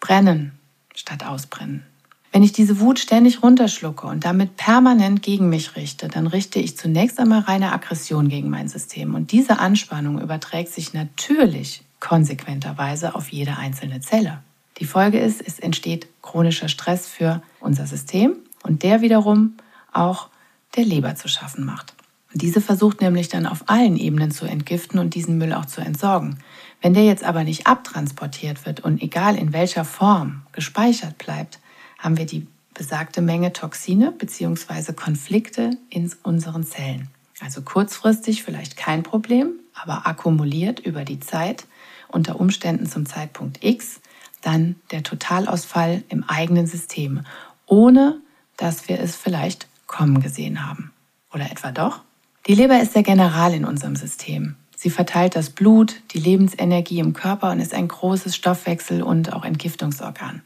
Brennen 0.03 0.51
statt 0.93 1.25
ausbrennen. 1.25 1.85
Wenn 2.33 2.43
ich 2.43 2.51
diese 2.51 2.81
Wut 2.81 2.99
ständig 2.99 3.41
runterschlucke 3.41 4.05
und 4.05 4.25
damit 4.25 4.57
permanent 4.57 5.23
gegen 5.23 5.47
mich 5.47 5.77
richte, 5.77 6.09
dann 6.09 6.27
richte 6.27 6.59
ich 6.59 6.75
zunächst 6.75 7.19
einmal 7.19 7.39
reine 7.39 7.71
Aggression 7.71 8.27
gegen 8.27 8.49
mein 8.49 8.67
System. 8.67 9.15
Und 9.15 9.31
diese 9.31 9.59
Anspannung 9.59 10.19
überträgt 10.19 10.73
sich 10.73 10.93
natürlich 10.93 11.83
konsequenterweise 12.01 13.15
auf 13.15 13.29
jede 13.29 13.55
einzelne 13.55 14.01
Zelle. 14.01 14.43
Die 14.79 14.85
Folge 14.85 15.19
ist, 15.19 15.41
es 15.41 15.59
entsteht 15.59 16.07
chronischer 16.21 16.67
Stress 16.67 17.07
für 17.07 17.41
unser 17.61 17.87
System 17.87 18.35
und 18.63 18.83
der 18.83 18.99
wiederum 19.01 19.55
auch 19.93 20.27
der 20.75 20.83
Leber 20.83 21.15
zu 21.15 21.29
schaffen 21.29 21.63
macht. 21.63 21.93
Diese 22.33 22.59
versucht 22.59 22.99
nämlich 22.99 23.29
dann 23.29 23.45
auf 23.45 23.69
allen 23.69 23.95
Ebenen 23.95 24.31
zu 24.31 24.45
entgiften 24.45 24.99
und 24.99 25.13
diesen 25.13 25.37
Müll 25.37 25.53
auch 25.53 25.65
zu 25.65 25.79
entsorgen. 25.79 26.39
Wenn 26.83 26.93
der 26.93 27.05
jetzt 27.05 27.23
aber 27.23 27.45
nicht 27.45 27.65
abtransportiert 27.65 28.65
wird 28.65 28.81
und 28.81 29.01
egal 29.01 29.37
in 29.37 29.53
welcher 29.53 29.85
Form 29.85 30.41
gespeichert 30.51 31.17
bleibt, 31.17 31.59
haben 31.97 32.17
wir 32.17 32.25
die 32.25 32.45
besagte 32.73 33.21
Menge 33.21 33.53
Toxine 33.53 34.11
bzw. 34.11 34.91
Konflikte 34.91 35.77
in 35.89 36.11
unseren 36.23 36.65
Zellen. 36.65 37.07
Also 37.39 37.61
kurzfristig 37.61 38.43
vielleicht 38.43 38.75
kein 38.75 39.01
Problem, 39.01 39.53
aber 39.73 40.05
akkumuliert 40.05 40.81
über 40.81 41.05
die 41.05 41.21
Zeit, 41.21 41.67
unter 42.09 42.37
Umständen 42.37 42.85
zum 42.85 43.05
Zeitpunkt 43.05 43.63
X, 43.63 44.01
dann 44.41 44.75
der 44.91 45.03
Totalausfall 45.03 46.03
im 46.09 46.25
eigenen 46.25 46.67
System, 46.67 47.21
ohne 47.65 48.19
dass 48.57 48.89
wir 48.89 48.99
es 48.99 49.15
vielleicht 49.15 49.67
kommen 49.87 50.19
gesehen 50.19 50.67
haben. 50.67 50.91
Oder 51.33 51.49
etwa 51.49 51.71
doch? 51.71 52.01
Die 52.45 52.55
Leber 52.55 52.81
ist 52.81 52.93
der 52.93 53.03
General 53.03 53.53
in 53.53 53.63
unserem 53.63 53.95
System. 53.95 54.57
Sie 54.83 54.89
verteilt 54.89 55.37
das 55.37 55.49
Blut, 55.49 56.01
die 56.11 56.19
Lebensenergie 56.19 56.99
im 56.99 57.13
Körper 57.13 57.51
und 57.51 57.61
ist 57.61 57.73
ein 57.73 57.87
großes 57.87 58.35
Stoffwechsel- 58.35 59.01
und 59.01 59.31
auch 59.31 59.45
Entgiftungsorgan. 59.45 60.41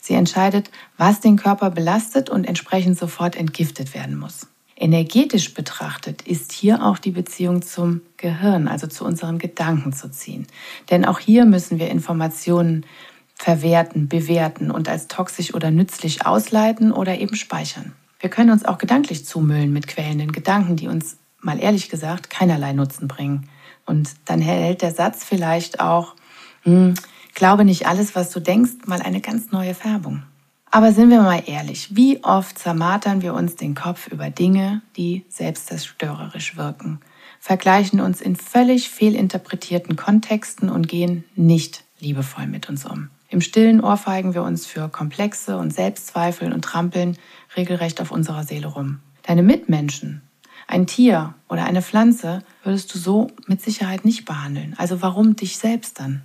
Sie 0.00 0.14
entscheidet, 0.14 0.70
was 0.96 1.20
den 1.20 1.36
Körper 1.36 1.68
belastet 1.68 2.30
und 2.30 2.46
entsprechend 2.46 2.96
sofort 2.96 3.36
entgiftet 3.36 3.92
werden 3.92 4.16
muss. 4.16 4.46
Energetisch 4.74 5.52
betrachtet 5.52 6.22
ist 6.22 6.52
hier 6.52 6.82
auch 6.82 6.96
die 6.96 7.10
Beziehung 7.10 7.60
zum 7.60 8.00
Gehirn, 8.16 8.68
also 8.68 8.86
zu 8.86 9.04
unseren 9.04 9.38
Gedanken 9.38 9.92
zu 9.92 10.10
ziehen. 10.10 10.46
Denn 10.88 11.04
auch 11.04 11.18
hier 11.18 11.44
müssen 11.44 11.78
wir 11.78 11.90
Informationen 11.90 12.86
verwerten, 13.34 14.08
bewerten 14.08 14.70
und 14.70 14.88
als 14.88 15.08
toxisch 15.08 15.52
oder 15.52 15.70
nützlich 15.70 16.24
ausleiten 16.24 16.90
oder 16.90 17.18
eben 17.18 17.36
speichern. 17.36 17.92
Wir 18.18 18.30
können 18.30 18.48
uns 18.48 18.64
auch 18.64 18.78
gedanklich 18.78 19.26
zumüllen 19.26 19.74
mit 19.74 19.88
quälenden 19.88 20.32
Gedanken, 20.32 20.76
die 20.76 20.88
uns, 20.88 21.18
mal 21.42 21.60
ehrlich 21.60 21.90
gesagt, 21.90 22.30
keinerlei 22.30 22.72
Nutzen 22.72 23.08
bringen. 23.08 23.50
Und 23.86 24.10
dann 24.24 24.40
erhält 24.40 24.82
der 24.82 24.92
Satz 24.92 25.24
vielleicht 25.24 25.80
auch, 25.80 26.14
hm, 26.62 26.94
Glaube 27.34 27.64
nicht 27.64 27.86
alles, 27.88 28.14
was 28.14 28.30
du 28.30 28.38
denkst, 28.38 28.86
mal 28.86 29.02
eine 29.02 29.20
ganz 29.20 29.50
neue 29.50 29.74
Färbung. 29.74 30.22
Aber 30.70 30.92
sind 30.92 31.10
wir 31.10 31.20
mal 31.20 31.42
ehrlich, 31.46 31.94
wie 31.94 32.22
oft 32.22 32.58
zermartern 32.58 33.22
wir 33.22 33.34
uns 33.34 33.56
den 33.56 33.74
Kopf 33.74 34.06
über 34.08 34.30
Dinge, 34.30 34.82
die 34.96 35.24
selbstzerstörerisch 35.28 36.56
wirken, 36.56 37.00
vergleichen 37.40 38.00
uns 38.00 38.20
in 38.20 38.36
völlig 38.36 38.88
fehlinterpretierten 38.88 39.96
Kontexten 39.96 40.68
und 40.68 40.88
gehen 40.88 41.24
nicht 41.34 41.84
liebevoll 41.98 42.46
mit 42.46 42.68
uns 42.68 42.86
um. 42.86 43.10
Im 43.28 43.40
stillen 43.40 43.80
ohrfeigen 43.80 44.34
wir 44.34 44.42
uns 44.44 44.64
für 44.64 44.88
Komplexe 44.88 45.56
und 45.58 45.72
Selbstzweifel 45.74 46.52
und 46.52 46.62
trampeln 46.62 47.18
regelrecht 47.56 48.00
auf 48.00 48.12
unserer 48.12 48.44
Seele 48.44 48.68
rum. 48.68 49.00
Deine 49.22 49.42
Mitmenschen, 49.42 50.22
ein 50.66 50.86
Tier 50.86 51.34
oder 51.48 51.64
eine 51.64 51.82
Pflanze 51.82 52.42
würdest 52.62 52.94
du 52.94 52.98
so 52.98 53.30
mit 53.46 53.60
Sicherheit 53.60 54.04
nicht 54.04 54.24
behandeln. 54.24 54.74
Also 54.76 55.02
warum 55.02 55.36
dich 55.36 55.58
selbst 55.58 56.00
dann? 56.00 56.22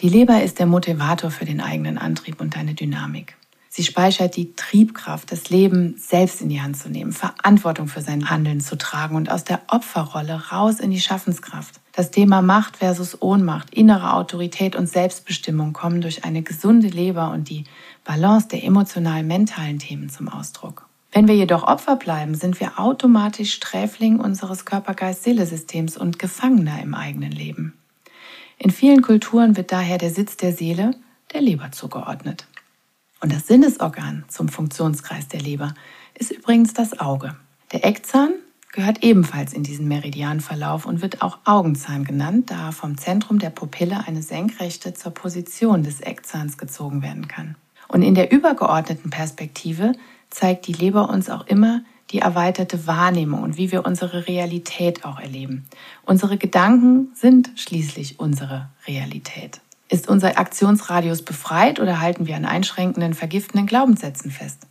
Die 0.00 0.08
Leber 0.08 0.42
ist 0.42 0.58
der 0.58 0.66
Motivator 0.66 1.30
für 1.30 1.44
den 1.44 1.60
eigenen 1.60 1.96
Antrieb 1.96 2.40
und 2.40 2.54
deine 2.54 2.74
Dynamik. 2.74 3.36
Sie 3.76 3.84
speichert 3.84 4.36
die 4.36 4.54
Triebkraft, 4.54 5.30
das 5.30 5.50
Leben 5.50 5.96
selbst 5.98 6.40
in 6.40 6.48
die 6.48 6.62
Hand 6.62 6.78
zu 6.78 6.88
nehmen, 6.88 7.12
Verantwortung 7.12 7.88
für 7.88 8.00
sein 8.00 8.30
Handeln 8.30 8.60
zu 8.60 8.78
tragen 8.78 9.16
und 9.16 9.30
aus 9.30 9.44
der 9.44 9.60
Opferrolle 9.68 10.48
raus 10.50 10.80
in 10.80 10.90
die 10.90 11.00
Schaffenskraft. 11.00 11.78
Das 11.92 12.10
Thema 12.10 12.40
Macht 12.40 12.78
versus 12.78 13.20
Ohnmacht, 13.20 13.74
innere 13.74 14.14
Autorität 14.14 14.76
und 14.76 14.88
Selbstbestimmung 14.88 15.74
kommen 15.74 16.00
durch 16.00 16.24
eine 16.24 16.42
gesunde 16.42 16.88
Leber 16.88 17.30
und 17.32 17.50
die 17.50 17.64
Balance 18.02 18.48
der 18.48 18.64
emotional-mentalen 18.64 19.78
Themen 19.78 20.08
zum 20.08 20.30
Ausdruck. 20.30 20.85
Wenn 21.16 21.28
wir 21.28 21.34
jedoch 21.34 21.62
Opfer 21.62 21.96
bleiben, 21.96 22.34
sind 22.34 22.60
wir 22.60 22.78
automatisch 22.78 23.54
Sträfling 23.54 24.20
unseres 24.20 24.66
Körper-Geist-Seele-Systems 24.66 25.96
und 25.96 26.18
Gefangener 26.18 26.82
im 26.82 26.92
eigenen 26.92 27.32
Leben. 27.32 27.72
In 28.58 28.70
vielen 28.70 29.00
Kulturen 29.00 29.56
wird 29.56 29.72
daher 29.72 29.96
der 29.96 30.10
Sitz 30.10 30.36
der 30.36 30.52
Seele 30.52 30.90
der 31.32 31.40
Leber 31.40 31.72
zugeordnet. 31.72 32.46
Und 33.22 33.32
das 33.32 33.46
Sinnesorgan 33.46 34.26
zum 34.28 34.50
Funktionskreis 34.50 35.26
der 35.26 35.40
Leber 35.40 35.72
ist 36.12 36.32
übrigens 36.32 36.74
das 36.74 37.00
Auge. 37.00 37.34
Der 37.72 37.86
Eckzahn 37.86 38.34
gehört 38.72 39.02
ebenfalls 39.02 39.54
in 39.54 39.62
diesen 39.62 39.88
Meridianverlauf 39.88 40.84
und 40.84 41.00
wird 41.00 41.22
auch 41.22 41.38
Augenzahn 41.46 42.04
genannt, 42.04 42.50
da 42.50 42.72
vom 42.72 42.98
Zentrum 42.98 43.38
der 43.38 43.48
Pupille 43.48 44.04
eine 44.06 44.20
Senkrechte 44.20 44.92
zur 44.92 45.12
Position 45.12 45.82
des 45.82 46.02
Eckzahns 46.02 46.58
gezogen 46.58 47.00
werden 47.00 47.26
kann. 47.26 47.56
Und 47.88 48.02
in 48.02 48.14
der 48.14 48.32
übergeordneten 48.32 49.08
Perspektive 49.08 49.92
zeigt 50.36 50.66
die 50.66 50.74
Leber 50.74 51.08
uns 51.08 51.30
auch 51.30 51.46
immer 51.46 51.80
die 52.10 52.18
erweiterte 52.18 52.86
Wahrnehmung 52.86 53.42
und 53.42 53.56
wie 53.56 53.72
wir 53.72 53.86
unsere 53.86 54.28
Realität 54.28 55.06
auch 55.06 55.18
erleben. 55.18 55.64
Unsere 56.04 56.36
Gedanken 56.36 57.08
sind 57.14 57.50
schließlich 57.56 58.20
unsere 58.20 58.68
Realität. 58.86 59.62
Ist 59.88 60.08
unser 60.08 60.38
Aktionsradius 60.38 61.22
befreit 61.22 61.80
oder 61.80 62.00
halten 62.00 62.26
wir 62.26 62.36
an 62.36 62.44
einschränkenden, 62.44 63.14
vergiftenden 63.14 63.66
Glaubenssätzen 63.66 64.30
fest? 64.30 64.66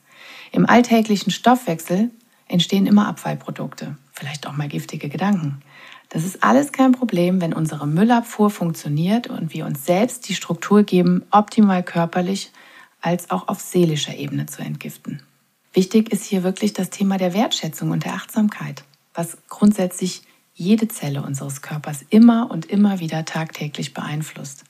Im 0.51 0.69
alltäglichen 0.69 1.31
Stoffwechsel 1.31 2.11
entstehen 2.47 2.85
immer 2.85 3.07
Abfallprodukte, 3.07 3.97
vielleicht 4.13 4.45
auch 4.45 4.55
mal 4.55 4.67
giftige 4.67 5.09
Gedanken. 5.09 5.61
Das 6.09 6.25
ist 6.25 6.43
alles 6.43 6.73
kein 6.73 6.91
Problem, 6.91 7.41
wenn 7.41 7.53
unsere 7.53 7.87
Müllabfuhr 7.87 8.51
funktioniert 8.51 9.27
und 9.27 9.51
wir 9.51 9.65
uns 9.65 9.83
selbst 9.83 10.29
die 10.29 10.35
Struktur 10.35 10.83
geben, 10.83 11.23
optimal 11.31 11.81
körperlich 11.81 12.51
als 13.01 13.31
auch 13.31 13.47
auf 13.47 13.59
seelischer 13.61 14.15
Ebene 14.15 14.45
zu 14.45 14.61
entgiften. 14.61 15.23
Wichtig 15.75 16.09
ist 16.13 16.23
hier 16.23 16.43
wirklich 16.43 16.71
das 16.71 16.89
Thema 16.89 17.17
der 17.17 17.33
Wertschätzung 17.33 17.91
und 17.91 18.05
der 18.05 18.13
Achtsamkeit, 18.13 18.85
was 19.13 19.37
grundsätzlich 19.49 20.21
jede 20.53 20.87
Zelle 20.87 21.21
unseres 21.21 21.61
Körpers 21.61 22.05
immer 22.09 22.49
und 22.49 22.65
immer 22.65 23.01
wieder 23.01 23.25
tagtäglich 23.25 23.93
beeinflusst. 23.93 24.63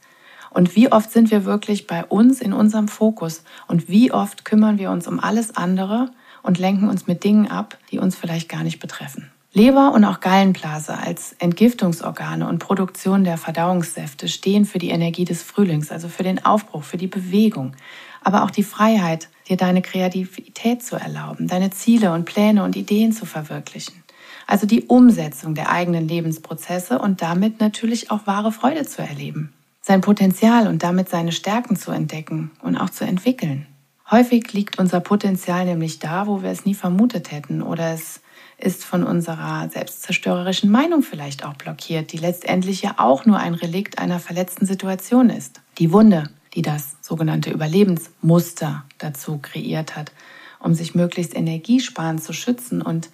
Und 0.50 0.76
wie 0.76 0.92
oft 0.92 1.12
sind 1.12 1.30
wir 1.30 1.46
wirklich 1.46 1.86
bei 1.86 2.04
uns 2.04 2.42
in 2.42 2.54
unserem 2.54 2.88
Fokus 2.88 3.44
und 3.68 3.88
wie 3.88 4.12
oft 4.12 4.46
kümmern 4.46 4.80
wir 4.80 4.90
uns 4.90 5.08
um 5.08 5.20
alles 5.20 5.56
andere 5.56 6.10
und 6.42 6.58
lenken 6.58 6.90
uns 6.90 7.06
mit 7.06 7.24
Dingen 7.24 7.52
ab, 7.52 7.78
die 7.92 8.00
uns 8.00 8.16
vielleicht 8.16 8.50
gar 8.50 8.64
nicht 8.64 8.80
betreffen. 8.80 9.30
Leber 9.54 9.94
und 9.94 10.06
auch 10.06 10.22
Gallenblase 10.22 10.98
als 10.98 11.34
Entgiftungsorgane 11.34 12.48
und 12.50 12.58
Produktion 12.58 13.24
der 13.24 13.38
Verdauungssäfte 13.38 14.28
stehen 14.28 14.66
für 14.66 14.80
die 14.80 14.90
Energie 14.90 15.26
des 15.26 15.44
Frühlings, 15.44 15.92
also 15.92 16.08
für 16.08 16.24
den 16.24 16.44
Aufbruch, 16.44 16.84
für 16.84 16.98
die 16.98 17.06
Bewegung, 17.06 17.76
aber 18.24 18.44
auch 18.44 18.50
die 18.50 18.64
Freiheit, 18.64 19.30
dir 19.48 19.58
deine 19.58 19.82
Kreativität 19.82 20.84
zu 20.84 20.96
erlauben, 20.96 21.48
deine 21.48 21.70
Ziele 21.70 22.14
und 22.14 22.26
Pläne 22.26 22.64
und 22.64 22.76
Ideen 22.76 23.12
zu 23.12 23.26
verwirklichen. 23.26 24.04
Also 24.48 24.68
die 24.68 24.84
Umsetzung 24.84 25.56
der 25.56 25.72
eigenen 25.72 26.08
Lebensprozesse 26.08 27.00
und 27.00 27.22
damit 27.22 27.60
natürlich 27.60 28.12
auch 28.12 28.28
wahre 28.28 28.52
Freude 28.52 28.86
zu 28.86 29.02
erleben. 29.02 29.54
Sein 29.82 30.02
Potenzial 30.02 30.68
und 30.68 30.84
damit 30.84 31.10
seine 31.10 31.32
Stärken 31.32 31.76
zu 31.76 31.92
entdecken 31.92 32.52
und 32.62 32.76
auch 32.76 32.90
zu 32.90 33.06
entwickeln. 33.06 33.68
Häufig 34.10 34.54
liegt 34.54 34.78
unser 34.78 35.00
Potenzial 35.00 35.66
nämlich 35.66 36.00
da, 36.00 36.28
wo 36.28 36.44
wir 36.44 36.52
es 36.52 36.66
nie 36.66 36.76
vermutet 36.76 37.32
hätten 37.32 37.62
oder 37.62 37.94
es 37.94 38.22
ist 38.58 38.86
von 38.86 39.04
unserer 39.04 39.68
selbstzerstörerischen 39.70 40.72
Meinung 40.72 41.02
vielleicht 41.02 41.44
auch 41.44 41.56
blockiert, 41.56 42.14
die 42.14 42.18
letztendlich 42.18 42.84
ja 42.84 42.96
auch 42.98 43.26
nur 43.26 43.38
ein 43.38 43.54
Relikt 43.54 44.00
einer 44.00 44.20
verletzten 44.20 44.66
Situation 44.66 45.30
ist. 45.30 45.62
Die 45.78 45.92
Wunde, 45.92 46.30
die 46.54 46.62
das 46.62 46.96
sogenannte 47.02 47.52
Überlebensmuster 47.52 48.86
dazu 49.06 49.38
kreiert 49.38 49.96
hat, 49.96 50.12
um 50.60 50.74
sich 50.74 50.96
möglichst 50.96 51.36
energiesparend 51.36 52.24
zu 52.24 52.34
schützen 52.34 52.82
und 52.82 53.10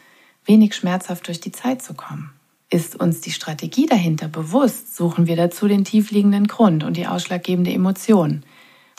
wenig 0.46 0.76
schmerzhaft 0.76 1.28
durch 1.28 1.40
die 1.40 1.52
Zeit 1.52 1.82
zu 1.82 1.94
kommen. 1.94 2.32
Ist 2.70 2.96
uns 2.96 3.20
die 3.22 3.32
Strategie 3.32 3.86
dahinter 3.86 4.30
bewusst, 4.30 4.96
suchen 4.96 5.28
wir 5.28 5.36
dazu 5.36 5.68
den 5.68 5.84
tiefliegenden 5.84 6.48
Grund 6.48 6.84
und 6.84 6.96
die 6.96 7.08
ausschlaggebende 7.08 7.72
Emotion, 7.72 8.44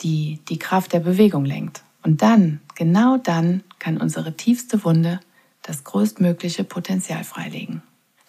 die 0.01 0.39
die 0.47 0.59
Kraft 0.59 0.93
der 0.93 0.99
Bewegung 0.99 1.43
lenkt. 1.43 1.83
Und 2.03 2.21
dann, 2.21 2.61
genau 2.75 3.17
dann, 3.17 3.63
kann 3.79 3.97
unsere 3.97 4.35
tiefste 4.37 4.83
Wunde 4.83 5.19
das 5.63 5.83
größtmögliche 5.83 6.63
Potenzial 6.63 7.23
freilegen. 7.23 7.81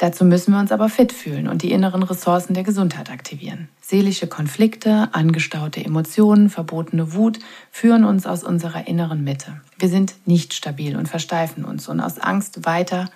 Dazu 0.04 0.26
müssen 0.26 0.52
wir 0.52 0.61
uns 0.61 0.70
aber 0.70 0.90
fit 0.90 1.14
fühlen 1.14 1.49
und 1.49 1.62
die 1.62 1.73
inneren 1.73 2.02
Ressourcen 2.02 2.52
der 2.52 2.62
Gesundheit 2.62 3.11
aktivieren. 3.11 3.70
Seelische 3.80 4.26
Konflikte, 4.26 5.08
angestaute 5.12 5.82
Emotionen, 5.82 6.50
verbotene 6.50 7.14
Wut 7.14 7.38
führen 7.70 8.04
uns 8.04 8.26
aus 8.26 8.44
unserer 8.44 8.87
inneren 8.87 9.25
Mitte. 9.25 9.62
Wir 9.78 9.88
sind 9.88 10.14
nicht 10.26 10.52
stabil 10.52 10.94
und 10.96 11.08
versteifen 11.08 11.64
uns 11.64 11.88
und 11.88 12.00
aus 12.00 12.18
Angst 12.18 12.66
weiter 12.66 13.08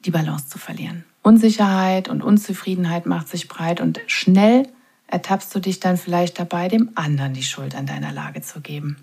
die 0.00 0.10
Balance 0.10 0.48
zu 0.48 0.58
verlieren. 0.58 1.06
Unsicherheit 1.22 2.10
und 2.10 2.22
Unzufriedenheit 2.22 3.06
macht 3.06 3.28
sich 3.28 3.48
breit 3.48 3.80
und 3.80 3.98
schnell 4.06 4.68
ertappst 5.06 5.54
du 5.54 5.60
dich 5.60 5.80
dann 5.80 5.96
vielleicht 5.96 6.38
dabei, 6.38 6.68
dem 6.68 6.90
anderen 6.94 7.32
die 7.32 7.42
Schuld 7.42 7.74
an 7.74 7.86
deiner 7.86 8.12
Lage 8.12 8.42
zu 8.42 8.60
geben. 8.60 8.98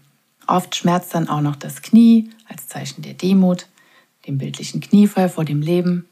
Oft 0.46 0.76
schmerzt 0.76 1.16
dann 1.16 1.28
auch 1.28 1.42
noch 1.42 1.56
das 1.56 1.82
Knie 1.82 2.30
als 2.48 2.68
Zeichen 2.68 3.02
der 3.02 3.16
Demut, 3.16 3.66
dem 4.28 4.38
bildlichen 4.38 4.80
Kniefall 4.80 5.28
vor 5.28 5.44
dem 5.44 5.64
Leben 5.64 6.06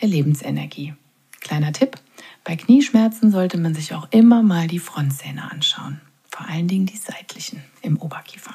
der 0.00 0.08
Lebensenergie. 0.08 0.94
Kleiner 1.40 1.72
Tipp, 1.72 1.96
bei 2.44 2.56
Knieschmerzen 2.56 3.30
sollte 3.30 3.58
man 3.58 3.74
sich 3.74 3.94
auch 3.94 4.08
immer 4.10 4.42
mal 4.42 4.66
die 4.66 4.78
Frontzähne 4.78 5.50
anschauen, 5.50 6.00
vor 6.28 6.48
allen 6.48 6.68
Dingen 6.68 6.86
die 6.86 6.96
seitlichen 6.96 7.62
im 7.82 8.00
Oberkiefer. 8.00 8.52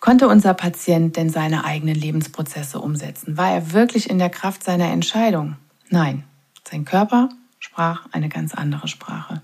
Konnte 0.00 0.28
unser 0.28 0.52
Patient 0.52 1.16
denn 1.16 1.30
seine 1.30 1.64
eigenen 1.64 1.94
Lebensprozesse 1.94 2.78
umsetzen? 2.78 3.38
War 3.38 3.52
er 3.52 3.72
wirklich 3.72 4.10
in 4.10 4.18
der 4.18 4.28
Kraft 4.30 4.62
seiner 4.62 4.90
Entscheidung? 4.90 5.56
Nein, 5.88 6.24
sein 6.68 6.84
Körper 6.84 7.30
sprach 7.58 8.06
eine 8.12 8.28
ganz 8.28 8.54
andere 8.54 8.88
Sprache. 8.88 9.40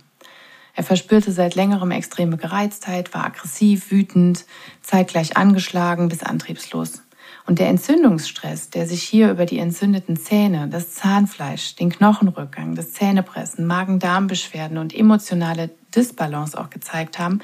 Er 0.74 0.84
verspürte 0.84 1.32
seit 1.32 1.54
längerem 1.54 1.90
extreme 1.90 2.36
Gereiztheit, 2.36 3.12
war 3.14 3.24
aggressiv, 3.24 3.90
wütend, 3.90 4.44
zeitgleich 4.82 5.36
angeschlagen 5.36 6.08
bis 6.08 6.22
antriebslos. 6.22 7.02
Und 7.46 7.58
der 7.58 7.68
Entzündungsstress, 7.68 8.70
der 8.70 8.86
sich 8.86 9.02
hier 9.02 9.30
über 9.30 9.46
die 9.46 9.58
entzündeten 9.58 10.16
Zähne, 10.16 10.68
das 10.68 10.94
Zahnfleisch, 10.94 11.74
den 11.76 11.90
Knochenrückgang, 11.90 12.74
das 12.74 12.92
Zähnepressen, 12.92 13.66
Magen-Darm-Beschwerden 13.66 14.78
und 14.78 14.94
emotionale 14.94 15.70
Disbalance 15.94 16.58
auch 16.58 16.70
gezeigt 16.70 17.18
haben, 17.18 17.40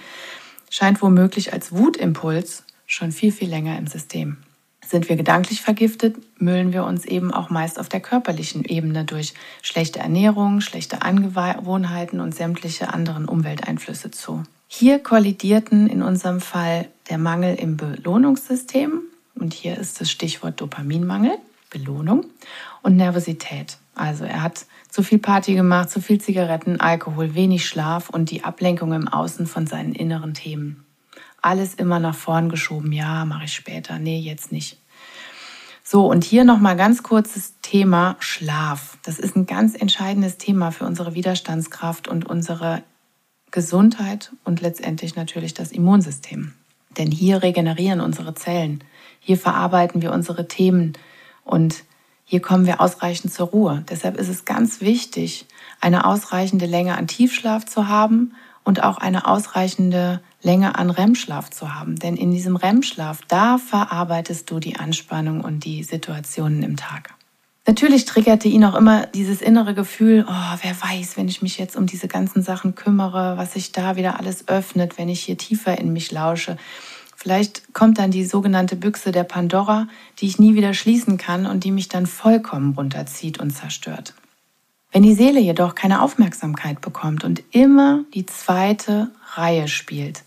scheint 0.71 1.03
womöglich 1.03 1.53
als 1.53 1.73
Wutimpuls 1.73 2.65
schon 2.87 3.13
viel, 3.13 3.33
viel 3.33 3.49
länger 3.49 3.79
im 3.79 3.87
System. 3.87 4.39
Sind 4.87 5.09
wir 5.09 5.17
gedanklich 5.17 5.63
vergiftet, 5.63 6.17
müllen 6.39 6.73
wir 6.73 6.85
uns 6.85 7.05
eben 7.05 7.35
auch 7.35 7.51
meist 7.51 7.81
auf 7.81 7.89
der 7.89 7.99
körperlichen 7.99 8.65
Ebene 8.65 9.05
durch 9.05 9.35
schlechte 9.61 9.99
Ernährung, 9.99 10.61
schlechte 10.61 11.03
Angewohnheiten 11.03 12.21
und 12.21 12.35
sämtliche 12.37 12.95
anderen 12.95 13.25
Umwelteinflüsse 13.25 14.13
zu. 14.13 14.45
Hier 14.69 15.01
kollidierten 15.01 15.89
in 15.89 16.03
unserem 16.03 16.41
Fall 16.41 16.87
der 17.11 17.19
Mangel 17.19 17.57
im 17.57 17.77
Belohnungssystem, 17.77 19.03
und 19.37 19.55
hier 19.55 19.77
ist 19.79 20.01
das 20.01 20.11
Stichwort 20.11 20.61
Dopaminmangel, 20.61 21.39
Belohnung 21.71 22.27
und 22.83 22.97
Nervosität. 22.97 23.79
Also 23.95 24.25
er 24.25 24.43
hat 24.43 24.67
zu 24.91 25.03
viel 25.03 25.19
Party 25.19 25.55
gemacht, 25.55 25.91
zu 25.91 26.01
viel 26.01 26.21
Zigaretten, 26.21 26.81
Alkohol, 26.81 27.35
wenig 27.35 27.67
Schlaf 27.67 28.11
und 28.11 28.31
die 28.31 28.45
Ablenkung 28.45 28.93
im 28.93 29.09
Außen 29.09 29.47
von 29.47 29.67
seinen 29.67 29.95
inneren 29.95 30.35
Themen. 30.35 30.85
Alles 31.43 31.75
immer 31.75 31.99
nach 31.99 32.15
vorn 32.15 32.49
geschoben. 32.49 32.93
Ja, 32.93 33.25
mache 33.25 33.45
ich 33.45 33.55
später. 33.55 33.99
Nee, 33.99 34.19
jetzt 34.19 34.53
nicht. 34.53 34.79
So, 35.85 36.11
und 36.11 36.25
hier 36.25 36.45
nochmal 36.45 36.77
ganz 36.77 37.05
kurzes 37.05 37.55
Thema 37.63 38.17
Schlaf. 38.19 38.99
Das 39.05 39.19
ist 39.19 39.37
ein 39.37 39.47
ganz 39.47 39.75
entscheidendes 39.75 40.37
Thema 40.37 40.73
für 40.73 40.85
unsere 40.85 41.15
Widerstandskraft 41.15 42.09
und 42.09 42.27
unsere 42.27 42.83
Gesundheit 43.53 44.33
und 44.45 44.61
letztendlich 44.61 45.15
natürlich 45.15 45.55
das 45.55 45.71
Immunsystem. 45.71 46.55
Denn 46.99 47.13
hier 47.13 47.43
regenerieren 47.43 48.01
unsere 48.01 48.35
Zellen. 48.35 48.83
Hier 49.27 49.37
verarbeiten 49.37 50.03
wir 50.03 50.13
unsere 50.13 50.47
Themen 50.47 50.93
und 51.45 51.83
hier 52.25 52.41
kommen 52.41 52.65
wir 52.65 52.81
ausreichend 52.81 53.33
zur 53.33 53.49
Ruhe. 53.49 53.83
Deshalb 53.91 54.17
ist 54.19 54.29
es 54.29 54.45
ganz 54.45 54.81
wichtig, 54.81 55.47
eine 55.81 56.07
ausreichende 56.07 56.67
Länge 56.67 56.97
an 56.97 57.09
Tiefschlaf 57.09 57.67
zu 57.67 57.89
haben 57.89 58.35
und 58.63 58.85
auch 58.85 58.99
eine 58.99 59.27
ausreichende 59.27 60.21
Länge 60.43 60.79
an 60.79 60.91
REM-Schlaf 60.91 61.51
zu 61.51 61.75
haben. 61.75 61.97
Denn 61.97 62.17
in 62.17 62.31
diesem 62.31 62.55
REM-Schlaf, 62.55 63.19
da 63.27 63.59
verarbeitest 63.59 64.49
du 64.49 64.61
die 64.61 64.77
Anspannung 64.77 65.41
und 65.41 65.65
die 65.65 65.83
Situationen 65.83 66.63
im 66.63 66.77
Tag. 66.77 67.13
Natürlich 67.67 68.05
triggerte 68.05 68.47
ihn 68.47 68.65
auch 68.65 68.77
immer 68.77 69.07
dieses 69.07 69.43
innere 69.43 69.75
Gefühl, 69.75 70.25
oh, 70.29 70.59
wer 70.63 70.81
weiß, 70.81 71.17
wenn 71.17 71.27
ich 71.27 71.43
mich 71.43 71.59
jetzt 71.59 71.75
um 71.75 71.87
diese 71.87 72.07
ganzen 72.07 72.45
Sachen 72.45 72.77
kümmere, 72.77 73.37
was 73.39 73.55
sich 73.55 73.73
da 73.73 73.97
wieder 73.97 74.21
alles 74.21 74.47
öffnet, 74.47 74.99
wenn 74.99 75.09
ich 75.09 75.23
hier 75.23 75.37
tiefer 75.37 75.77
in 75.77 75.93
mich 75.93 76.13
lausche. 76.13 76.59
Vielleicht 77.17 77.73
kommt 77.73 77.99
dann 77.99 78.11
die 78.11 78.27
sogenannte 78.27 78.77
Büchse 78.77 79.11
der 79.11 79.25
Pandora, 79.25 79.89
die 80.19 80.27
ich 80.27 80.39
nie 80.39 80.55
wieder 80.55 80.75
schließen 80.75 81.17
kann 81.17 81.47
und 81.47 81.65
die 81.65 81.71
mich 81.73 81.89
dann 81.89 82.07
vollkommen 82.07 82.75
runterzieht 82.75 83.41
und 83.41 83.51
zerstört. 83.51 84.15
Wenn 84.93 85.03
die 85.03 85.15
Seele 85.15 85.41
jedoch 85.41 85.75
keine 85.75 86.03
Aufmerksamkeit 86.03 86.81
bekommt 86.83 87.25
und 87.25 87.43
immer 87.51 88.05
die 88.15 88.27
zweite 88.27 89.11
Reihe 89.35 89.67
spielt, 89.67 90.23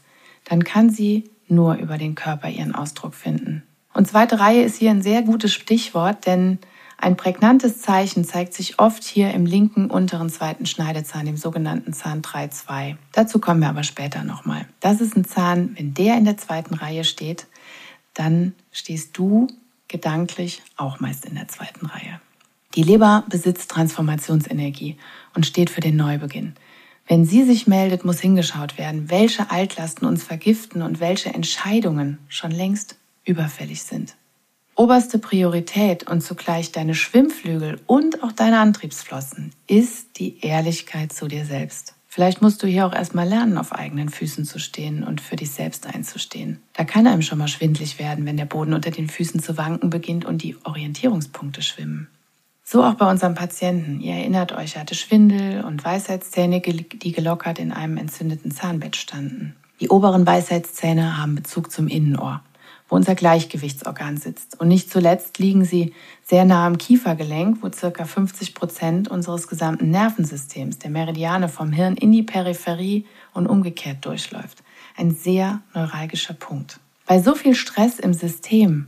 dann 0.46 0.64
kann 0.64 0.90
sie 0.90 1.30
nur 1.48 1.76
über 1.76 1.98
den 1.98 2.16
Körper 2.16 2.50
ihren 2.50 2.74
Ausdruck 2.76 3.14
finden. 3.14 3.64
Und 3.94 4.08
zweite 4.08 4.40
Reihe 4.40 4.64
ist 4.64 4.78
hier 4.78 4.92
ein 4.92 5.02
sehr 5.02 5.22
gutes 5.22 5.54
Stichwort, 5.54 6.26
denn 6.26 6.58
ein 7.02 7.16
prägnantes 7.16 7.82
Zeichen 7.82 8.26
zeigt 8.26 8.54
sich 8.54 8.78
oft 8.78 9.06
hier 9.06 9.32
im 9.34 9.46
linken 9.46 9.90
unteren 9.90 10.30
zweiten 10.30 10.66
Schneidezahn, 10.66 11.26
dem 11.26 11.38
sogenannten 11.38 11.94
Zahn 11.94 12.22
3-2. 12.22 12.98
Dazu 13.14 13.40
kommen 13.40 13.62
wir 13.62 13.70
aber 13.70 13.84
später 13.84 14.24
nochmal. 14.24 14.66
Das 14.82 15.00
ist 15.00 15.16
ein 15.16 15.24
Zahn, 15.24 15.76
wenn 15.78 15.94
der 15.94 16.18
in 16.18 16.26
der 16.26 16.36
zweiten 16.36 16.74
Reihe 16.74 17.06
steht, 17.06 17.48
dann 18.14 18.54
stehst 18.74 19.18
du 19.18 19.48
gedanklich 19.88 20.62
auch 20.76 21.00
meist 21.00 21.26
in 21.26 21.36
der 21.36 21.48
zweiten 21.48 21.86
Reihe. 21.86 22.20
Die 22.76 22.84
Leber 22.84 23.24
besitzt 23.30 23.72
Transformationsenergie 23.72 24.98
und 25.34 25.46
steht 25.46 25.70
für 25.70 25.82
den 25.82 25.96
Neubeginn. 25.96 26.56
Wenn 27.08 27.26
sie 27.26 27.46
sich 27.46 27.66
meldet, 27.66 28.04
muss 28.04 28.20
hingeschaut 28.20 28.78
werden, 28.78 29.10
welche 29.10 29.50
Altlasten 29.52 30.06
uns 30.06 30.24
vergiften 30.24 30.82
und 30.82 31.00
welche 31.00 31.34
Entscheidungen 31.34 32.20
schon 32.28 32.52
längst 32.52 32.98
überfällig 33.24 33.84
sind. 33.84 34.16
Oberste 34.80 35.20
Priorität 35.20 36.10
und 36.10 36.22
zugleich 36.22 36.72
deine 36.72 36.96
Schwimmflügel 36.96 37.82
und 37.86 38.24
auch 38.24 38.32
deine 38.32 38.62
Antriebsflossen 38.62 39.52
ist 39.68 40.18
die 40.20 40.40
Ehrlichkeit 40.40 41.12
zu 41.12 41.28
dir 41.28 41.44
selbst. 41.44 41.96
Vielleicht 42.08 42.42
musst 42.42 42.64
du 42.64 42.68
hier 42.68 42.88
auch 42.88 42.94
erstmal 42.94 43.28
lernen, 43.28 43.58
auf 43.58 43.74
eigenen 43.74 44.08
Füßen 44.08 44.46
zu 44.46 44.58
stehen 44.58 45.04
und 45.04 45.20
für 45.20 45.36
dich 45.36 45.52
selbst 45.52 45.86
einzustehen. 45.86 46.62
Da 46.72 46.86
kann 46.86 47.08
einem 47.08 47.24
schon 47.24 47.40
mal 47.40 47.50
schwindlig 47.50 48.00
werden, 48.00 48.26
wenn 48.26 48.38
der 48.38 48.46
Boden 48.46 48.74
unter 48.74 48.90
den 48.90 49.10
Füßen 49.10 49.42
zu 49.42 49.58
wanken 49.58 49.90
beginnt 49.90 50.24
und 50.24 50.44
die 50.44 50.56
Orientierungspunkte 50.64 51.62
schwimmen. 51.62 52.08
So 52.64 52.82
auch 52.82 52.94
bei 52.94 53.12
unserem 53.12 53.36
Patienten. 53.36 54.00
Ihr 54.00 54.14
erinnert 54.14 54.54
euch, 54.54 54.76
er 54.76 54.82
hatte 54.84 54.96
Schwindel 54.96 55.66
und 55.66 55.84
Weisheitszähne, 55.84 56.62
die 56.62 57.12
gelockert 57.12 57.60
in 57.60 57.74
einem 57.74 57.98
entzündeten 57.98 58.52
Zahnbett 58.52 58.96
standen. 58.96 59.58
Die 59.82 59.90
oberen 59.90 60.26
Weisheitszähne 60.26 61.18
haben 61.18 61.36
Bezug 61.36 61.70
zum 61.70 61.90
Innenohr 61.90 62.44
wo 62.90 62.96
unser 62.96 63.16
Gleichgewichtsorgan 63.16 64.18
sitzt. 64.18 64.60
Und 64.60 64.68
nicht 64.68 64.92
zuletzt 64.92 65.38
liegen 65.38 65.64
sie 65.64 65.94
sehr 66.26 66.44
nah 66.44 66.66
am 66.66 66.78
Kiefergelenk, 66.78 67.60
wo 67.62 67.72
circa 67.72 68.06
50 68.06 68.56
Prozent 68.56 69.08
unseres 69.08 69.48
gesamten 69.48 69.92
Nervensystems, 69.92 70.80
der 70.80 70.90
Meridiane 70.90 71.48
vom 71.48 71.72
Hirn 71.72 71.96
in 71.96 72.12
die 72.12 72.24
Peripherie 72.24 73.06
und 73.34 73.48
umgekehrt 73.48 74.04
durchläuft. 74.06 74.64
Ein 74.98 75.12
sehr 75.12 75.62
neuralgischer 75.74 76.34
Punkt. 76.34 76.80
Bei 77.06 77.22
so 77.22 77.36
viel 77.36 77.56
Stress 77.56 78.00
im 78.00 78.14
System 78.14 78.88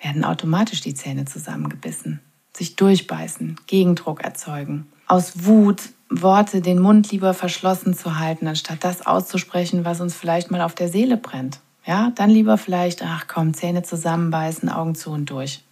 werden 0.00 0.24
automatisch 0.24 0.80
die 0.80 0.94
Zähne 0.94 1.24
zusammengebissen, 1.24 2.20
sich 2.56 2.76
durchbeißen, 2.76 3.56
Gegendruck 3.66 4.22
erzeugen. 4.22 4.86
Aus 5.06 5.46
Wut 5.46 5.82
Worte 6.10 6.62
den 6.62 6.78
Mund 6.78 7.10
lieber 7.10 7.34
verschlossen 7.34 7.94
zu 7.94 8.18
halten, 8.18 8.46
anstatt 8.46 8.82
das 8.82 9.06
auszusprechen, 9.06 9.84
was 9.84 10.00
uns 10.00 10.14
vielleicht 10.14 10.50
mal 10.50 10.62
auf 10.62 10.74
der 10.74 10.88
Seele 10.88 11.16
brennt. 11.16 11.60
Ja, 11.88 12.12
dann 12.14 12.28
lieber 12.28 12.58
vielleicht, 12.58 13.02
ach 13.02 13.28
komm, 13.28 13.54
Zähne 13.54 13.82
zusammenbeißen, 13.82 14.68
Augen 14.68 14.94
zu 14.94 15.10
und 15.10 15.30
durch. 15.30 15.64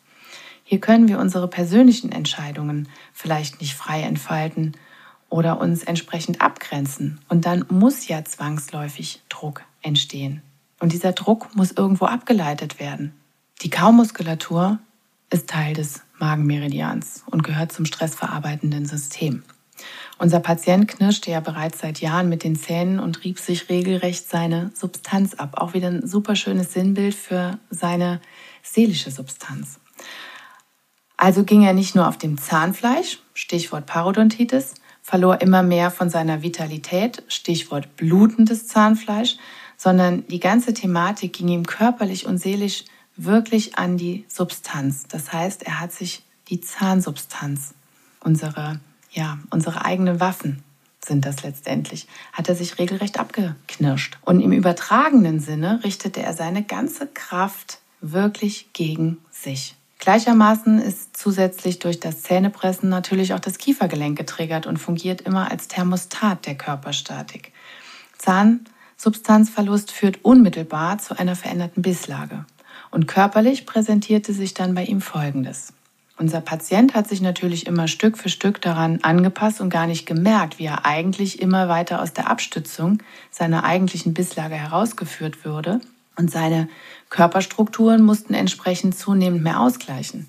Hier 0.64 0.81
können 0.81 1.09
wir 1.09 1.18
unsere 1.18 1.46
persönlichen 1.46 2.11
Entscheidungen 2.11 2.88
vielleicht 3.12 3.61
nicht 3.61 3.74
frei 3.74 4.00
entfalten 4.00 4.72
oder 5.29 5.61
uns 5.61 5.85
entsprechend 5.85 6.40
abgrenzen. 6.40 7.20
Und 7.29 7.44
dann 7.44 7.66
muss 7.68 8.09
ja 8.09 8.24
zwangsläufig 8.24 9.20
Druck 9.29 9.62
entstehen. 9.83 10.40
Und 10.81 10.92
dieser 10.92 11.12
Druck 11.12 11.55
muss 11.55 11.72
irgendwo 11.72 12.07
abgeleitet 12.07 12.81
werden. 12.81 13.12
Die 13.61 13.70
Kaumuskulatur 13.70 14.79
ist 15.29 15.50
Teil 15.50 15.74
des 15.74 16.00
Magenmeridians 16.18 17.24
und 17.26 17.44
gehört 17.44 17.72
zum 17.72 17.85
stressverarbeitenden 17.85 18.87
System. 18.87 19.42
Unser 20.18 20.40
Patient 20.40 20.88
knirschte 20.88 21.31
ja 21.31 21.40
bereits 21.40 21.81
seit 21.81 22.00
Jahren 22.00 22.29
mit 22.29 22.42
den 22.42 22.57
Zähnen 22.57 23.00
und 23.00 23.22
rieb 23.24 23.38
sich 23.38 23.68
regelrecht 23.68 24.29
seine 24.29 24.70
Substanz 24.74 25.35
ab. 25.35 25.59
Auch 25.59 25.74
wieder 25.74 25.88
ein 25.88 26.07
super 26.07 26.37
schönes 26.37 26.72
Sinnbild 26.72 27.14
für 27.14 27.59
seine 27.70 28.20
seelische 28.62 29.11
Substanz. 29.11 29.79
Also 31.16 31.44
ging 31.44 31.62
er 31.62 31.74
nicht 31.74 31.94
nur 31.94 32.09
auf 32.09 32.18
dem 32.18 32.38
Zahnfleisch, 32.38 33.20
Stichwort 33.35 33.87
Parodontitis, 33.87 34.74
verlor 35.02 35.40
immer 35.40 35.62
mehr 35.62 35.90
von 35.90 36.11
seiner 36.11 36.42
Vitalität, 36.42 37.22
Stichwort 37.29 37.96
blutendes 37.96 38.66
Zahnfleisch, 38.66 39.37
sondern 39.76 40.26
die 40.26 40.40
ganze 40.40 40.74
Thematik 40.74 41.35
ging 41.35 41.48
ihm 41.48 41.66
körperlich 41.66 42.26
und 42.26 42.38
seelisch 42.38 42.85
wirklich 43.16 43.79
an 43.79 43.96
die 43.96 44.24
Substanz. 44.29 45.07
Das 45.09 45.33
heißt, 45.33 45.62
er 45.62 45.81
hat 45.81 45.92
sich 45.92 46.22
die 46.48 46.61
Zahnsubstanz, 46.61 47.74
unsere, 48.20 48.81
ja, 49.16 49.38
unsere 49.50 49.85
eigenen 49.85 50.20
Waffen 50.20 50.62
sind 51.05 51.24
das 51.24 51.42
letztendlich, 51.42 52.07
hat 52.33 52.48
er 52.48 52.55
sich 52.55 52.79
regelrecht 52.79 53.18
abgeknirscht. 53.18 54.18
Und 54.22 54.40
im 54.40 54.52
übertragenen 54.52 55.40
Sinne 55.40 55.81
richtete 55.85 56.22
er 56.22 56.35
seine 56.35 56.62
ganze 56.62 57.07
Kraft 57.07 57.79
wirklich 58.00 58.72
gegen 58.72 59.18
sich. 59.31 59.74
Gleichermaßen 59.98 60.79
ist 60.79 61.16
zusätzlich 61.16 61.79
durch 61.79 61.98
das 61.98 62.22
Zähnepressen 62.22 62.88
natürlich 62.90 63.33
auch 63.33 63.40
das 63.40 63.59
Kiefergelenk 63.59 64.18
getriggert 64.18 64.66
und 64.66 64.76
fungiert 64.76 65.22
immer 65.22 65.50
als 65.50 65.68
Thermostat 65.68 66.44
der 66.44 66.57
Körperstatik. 66.57 67.52
Zahnsubstanzverlust 68.18 69.90
führt 69.92 70.24
unmittelbar 70.24 70.98
zu 70.98 71.18
einer 71.18 71.37
veränderten 71.37 71.83
Bisslage. 71.83 72.44
Und 72.90 73.09
körperlich 73.09 73.64
präsentierte 73.64 74.33
sich 74.33 74.52
dann 74.55 74.74
bei 74.74 74.85
ihm 74.85 75.00
Folgendes. 75.00 75.72
Unser 76.18 76.40
Patient 76.40 76.94
hat 76.94 77.09
sich 77.09 77.20
natürlich 77.20 77.66
immer 77.66 77.88
Stück 77.88 78.16
für 78.16 78.31
Stück 78.31 78.62
daran 78.62 79.00
angepasst 79.02 79.61
und 79.61 79.68
gar 79.68 79.87
nicht 79.87 80.07
gemerkt, 80.07 80.59
wie 80.59 80.64
er 80.64 80.87
eigentlich 80.87 81.42
immer 81.42 81.68
weiter 81.68 82.00
aus 82.00 82.14
der 82.14 82.31
Abstützung 82.31 83.02
seiner 83.31 83.64
eigentlichen 83.64 84.14
Bisslage 84.14 84.55
herausgeführt 84.55 85.44
würde 85.44 85.81
und 86.16 86.31
seine 86.31 86.68
Körperstrukturen 87.11 88.02
mussten 88.02 88.33
entsprechend 88.33 88.96
zunehmend 88.96 89.42
mehr 89.42 89.61
ausgleichen. 89.61 90.26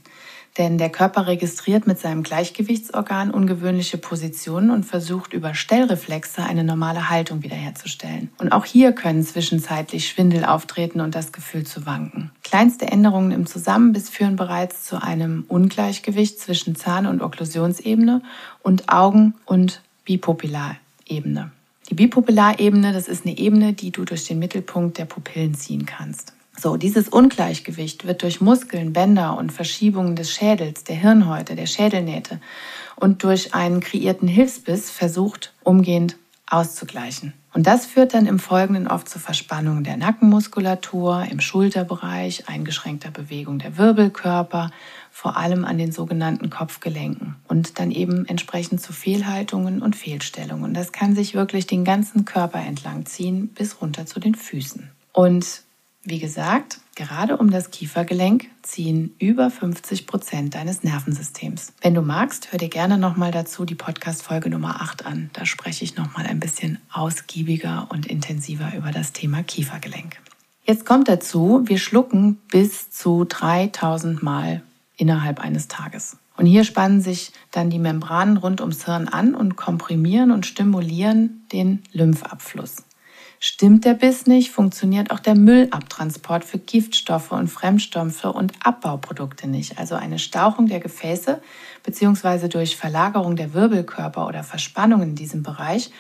Denn 0.58 0.80
der 0.80 0.90
Körper 0.90 1.28
registriert 1.28 1.86
mit 1.86 2.00
seinem 2.00 2.24
Gleichgewichtsorgan 2.24 3.30
ungewöhnliche 3.30 3.98
Positionen 3.98 4.72
und 4.72 4.86
versucht 4.86 5.34
über 5.34 5.54
Stellreflexe 5.54 6.44
eine 6.44 6.64
normale 6.64 7.10
Haltung 7.10 7.44
wiederherzustellen. 7.44 8.32
Und 8.40 8.52
auch 8.52 8.66
hier 8.66 8.94
können 8.94 9.24
zwischenzeitlich 9.24 10.08
Schwindel 10.08 10.46
auftreten 10.46 11.00
und 11.00 11.14
das 11.14 11.32
Gefühl 11.32 11.66
zu 11.66 11.86
wanken. 11.86 12.32
Kleinste 12.44 12.88
Änderungen 12.88 13.32
im 13.32 13.46
Zusammenbiss 13.46 14.10
führen 14.10 14.36
bereits 14.36 14.84
zu 14.86 15.02
einem 15.02 15.46
Ungleichgewicht 15.48 16.40
zwischen 16.40 16.76
Zahn- 16.76 17.06
und 17.06 17.22
Okklusionsebene 17.22 18.24
und 18.64 18.90
Augen- 18.90 19.36
und 19.46 19.82
Bipupillarebene. 20.06 21.52
Die 21.90 21.94
Bipupillarebene, 21.94 22.94
das 22.94 23.08
ist 23.08 23.26
eine 23.26 23.38
Ebene, 23.38 23.74
die 23.74 23.92
du 23.92 24.06
durch 24.06 24.26
den 24.26 24.40
Mittelpunkt 24.40 24.98
der 24.98 25.06
Pupillen 25.06 25.54
ziehen 25.54 25.86
kannst. 25.86 26.34
So, 26.60 26.76
dieses 26.76 27.08
Ungleichgewicht 27.08 28.08
wird 28.08 28.24
durch 28.24 28.42
Muskeln, 28.42 28.92
Bänder 28.92 29.38
und 29.38 29.52
Verschiebungen 29.52 30.16
des 30.16 30.32
Schädels, 30.32 30.84
der 30.84 30.96
Hirnhäute, 30.96 31.56
der 31.56 31.68
Schädelnähte 31.68 32.42
und 32.96 33.24
durch 33.24 33.54
einen 33.54 33.80
kreierten 33.80 34.28
Hilfsbiss 34.28 34.90
versucht, 34.90 35.54
umgehend 35.64 36.18
auszugleichen. 36.48 37.34
Und 37.54 37.68
das 37.68 37.86
führt 37.86 38.14
dann 38.14 38.26
im 38.26 38.40
Folgenden 38.40 38.88
oft 38.88 39.10
zu 39.10 39.20
Verspannungen 39.20 39.84
der 39.84 39.98
Nackenmuskulatur, 39.98 41.26
im 41.30 41.40
Schulterbereich, 41.40 42.48
eingeschränkter 42.48 43.12
Bewegung 43.12 43.60
der 43.60 43.78
Wirbelkörper, 43.78 44.72
vor 45.12 45.38
allem 45.38 45.66
an 45.66 45.78
den 45.78 45.92
sogenannten 45.92 46.50
Kopfgelenken 46.50 47.36
und 47.48 47.80
dann 47.80 47.92
eben 47.92 48.26
entsprechend 48.26 48.82
zu 48.82 48.94
Fehlhaltungen 48.94 49.82
und 49.82 49.96
Fehlstellungen. 49.96 50.74
Das 50.74 50.92
kann 50.92 51.16
sich 51.16 51.34
wirklich 51.34 51.68
den 51.68 51.84
ganzen 51.84 52.26
Körper 52.26 52.60
entlang 52.60 53.06
ziehen 53.06 53.50
bis 53.50 53.82
runter 53.82 54.06
zu 54.06 54.20
den 54.20 54.36
Füßen. 54.36 54.90
Und 55.12 55.67
wie 56.08 56.20
gesagt, 56.20 56.80
gerade 56.96 57.36
um 57.36 57.52
das 57.52 57.70
Kiefergelenk 57.70 58.48
ziehen 58.62 59.14
über 59.20 59.52
50 59.52 60.08
Prozent 60.08 60.56
deines 60.56 60.82
Nervensystems. 60.82 61.74
Wenn 61.82 61.94
du 61.94 62.02
magst, 62.02 62.52
hör 62.52 62.60
dir 62.60 62.70
gerne 62.70 62.98
nochmal 62.98 63.32
dazu 63.32 63.66
die 63.66 63.76
Podcast-Folge 63.76 64.50
Nummer 64.50 64.82
8 64.82 65.06
an. 65.06 65.30
Da 65.34 65.46
spreche 65.46 65.84
ich 65.84 65.98
nochmal 65.98 66.26
ein 66.26 66.40
bisschen 66.40 66.80
ausgiebiger 66.92 67.88
und 67.92 68.06
intensiver 68.06 68.72
über 68.76 68.92
das 68.92 69.12
Thema 69.12 69.44
Kiefergelenk. 69.44 70.18
Jetzt 70.66 70.86
kommt 70.86 71.10
dazu, 71.10 71.64
wir 71.66 71.78
schlucken 71.78 72.38
bis 72.52 72.90
zu 72.90 73.26
3000 73.26 74.24
Mal 74.24 74.64
innerhalb 74.96 75.42
eines 75.42 75.68
Tages. 75.68 76.18
Und 76.38 76.46
hier 76.46 76.64
spannen 76.64 77.02
sich 77.02 77.34
dann 77.52 77.70
die 77.70 77.80
Membranen 77.80 78.38
rund 78.38 78.62
ums 78.62 78.86
Hirn 78.86 79.10
an 79.10 79.36
und 79.36 79.58
komprimieren 79.58 80.32
und 80.32 80.46
stimulieren 80.46 81.46
den 81.52 81.84
Lymphabfluss. 81.92 82.84
Stimmt 83.40 83.86
der 83.86 83.94
Biss 83.94 84.26
nicht, 84.26 84.50
funktioniert 84.50 85.12
auch 85.12 85.20
der 85.20 85.36
Müllabtransport 85.36 86.44
für 86.44 86.58
Giftstoffe 86.58 87.32
und 87.32 87.50
Fremdstoffe 87.50 88.26
und 88.26 88.54
Abbauprodukte 88.64 89.48
nicht. 89.48 89.78
Also 89.78 89.94
eine 89.94 90.18
Stauchung 90.18 90.68
der 90.68 90.80
Gefäße 90.80 91.40
bzw. 91.84 92.48
durch 92.48 92.76
Verlagerung 92.76 93.36
der 93.36 93.54
Wirbelkörper 93.54 94.26
oder 94.28 94.44
Verspannung 94.44 95.04
in 95.04 95.16
diesem 95.16 95.44
Bereich 95.44 95.92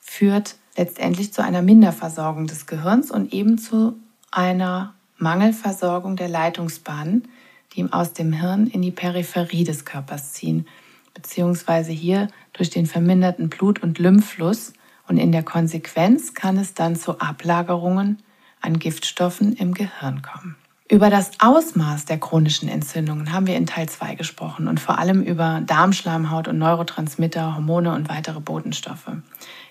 führt 0.00 0.56
letztendlich 0.76 1.32
zu 1.32 1.44
einer 1.44 1.62
Minderversorgung 1.62 2.48
des 2.48 2.66
Gehirns 2.66 3.12
und 3.12 3.32
eben 3.32 3.56
zu 3.56 3.94
einer 4.32 4.94
Mangelversorgung 5.16 6.16
der 6.16 6.28
Leitungsbahnen, 6.28 7.28
die 7.74 7.92
aus 7.92 8.14
dem 8.14 8.32
Hirn 8.32 8.66
in 8.66 8.82
die 8.82 8.90
Peripherie 8.90 9.62
des 9.62 9.84
Körpers 9.84 10.32
ziehen, 10.32 10.66
beziehungsweise 11.14 11.92
hier 11.92 12.26
durch 12.52 12.70
den 12.70 12.86
verminderten 12.86 13.48
Blut- 13.48 13.82
und 13.82 14.00
Lymphfluss 14.00 14.72
und 15.06 15.18
in 15.18 15.32
der 15.32 15.42
Konsequenz 15.42 16.34
kann 16.34 16.56
es 16.58 16.74
dann 16.74 16.96
zu 16.96 17.20
Ablagerungen 17.20 18.22
an 18.60 18.78
Giftstoffen 18.78 19.54
im 19.54 19.74
Gehirn 19.74 20.22
kommen. 20.22 20.56
Über 20.90 21.08
das 21.08 21.32
Ausmaß 21.40 22.04
der 22.04 22.18
chronischen 22.18 22.68
Entzündungen 22.68 23.32
haben 23.32 23.46
wir 23.46 23.56
in 23.56 23.66
Teil 23.66 23.88
2 23.88 24.16
gesprochen 24.16 24.68
und 24.68 24.80
vor 24.80 24.98
allem 24.98 25.22
über 25.22 25.62
Darmschleimhaut 25.64 26.46
und 26.46 26.58
Neurotransmitter, 26.58 27.54
Hormone 27.54 27.94
und 27.94 28.08
weitere 28.08 28.40
Botenstoffe. 28.40 29.10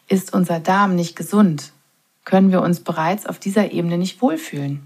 Ist 0.07 0.33
unser 0.33 0.59
Darm 0.59 0.95
nicht 0.95 1.15
gesund, 1.15 1.71
können 2.25 2.51
wir 2.51 2.61
uns 2.61 2.79
bereits 2.79 3.25
auf 3.25 3.37
dieser 3.37 3.71
Ebene 3.71 3.97
nicht 3.97 4.21
wohlfühlen. 4.21 4.81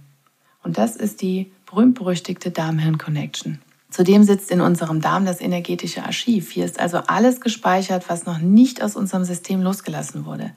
Und 0.63 0.77
das 0.77 0.95
ist 0.95 1.21
die 1.21 1.51
berühmt-berüchtigte 1.65 2.51
Darm-Hirn-Connection. 2.51 3.59
Zudem 3.89 4.23
sitzt 4.23 4.51
in 4.51 4.61
unserem 4.61 5.01
Darm 5.01 5.25
das 5.25 5.39
energetische 5.39 6.03
Archiv. 6.03 6.51
Hier 6.51 6.65
ist 6.65 6.79
also 6.79 6.97
alles 7.07 7.39
gespeichert, 7.39 8.09
was 8.09 8.25
noch 8.25 8.39
nicht 8.39 8.81
aus 8.83 8.95
unserem 8.95 9.23
System 9.23 9.61
losgelassen 9.61 10.25
wurde. 10.25 10.51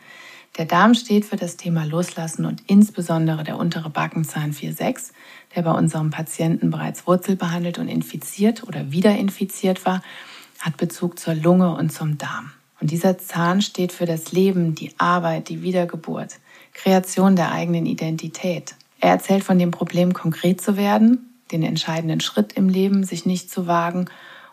Der 0.58 0.64
Darm 0.64 0.94
steht 0.94 1.24
für 1.24 1.36
das 1.36 1.56
Thema 1.56 1.84
Loslassen 1.84 2.44
und 2.44 2.62
insbesondere 2.66 3.44
der 3.44 3.56
untere 3.56 3.88
Backenzahn 3.88 4.52
4-6, 4.52 5.12
der 5.54 5.62
bei 5.62 5.70
unserem 5.70 6.10
Patienten 6.10 6.70
bereits 6.70 7.06
wurzelbehandelt 7.06 7.78
und 7.78 7.86
infiziert 7.86 8.64
oder 8.64 8.90
wieder 8.90 9.16
infiziert 9.16 9.86
war, 9.86 10.02
hat 10.58 10.76
Bezug 10.76 11.20
zur 11.20 11.34
Lunge 11.34 11.74
und 11.76 11.92
zum 11.92 12.18
Darm. 12.18 12.50
Und 12.80 12.90
dieser 12.90 13.16
Zahn 13.18 13.62
steht 13.62 13.92
für 13.92 14.06
das 14.06 14.32
Leben, 14.32 14.74
die 14.74 14.92
Arbeit, 14.98 15.48
die 15.48 15.62
Wiedergeburt, 15.62 16.34
Kreation 16.74 17.36
der 17.36 17.52
eigenen 17.52 17.86
Identität. 17.86 18.74
Er 18.98 19.10
erzählt 19.10 19.44
von 19.44 19.58
dem 19.58 19.70
Problem, 19.70 20.12
konkret 20.14 20.60
zu 20.60 20.76
werden 20.76 21.29
den 21.52 21.62
entscheidenden 21.62 22.20
Schritt 22.20 22.52
im 22.52 22.68
Leben, 22.68 23.04
sich 23.04 23.26
nicht 23.26 23.50
zu 23.50 23.66
wagen 23.66 24.06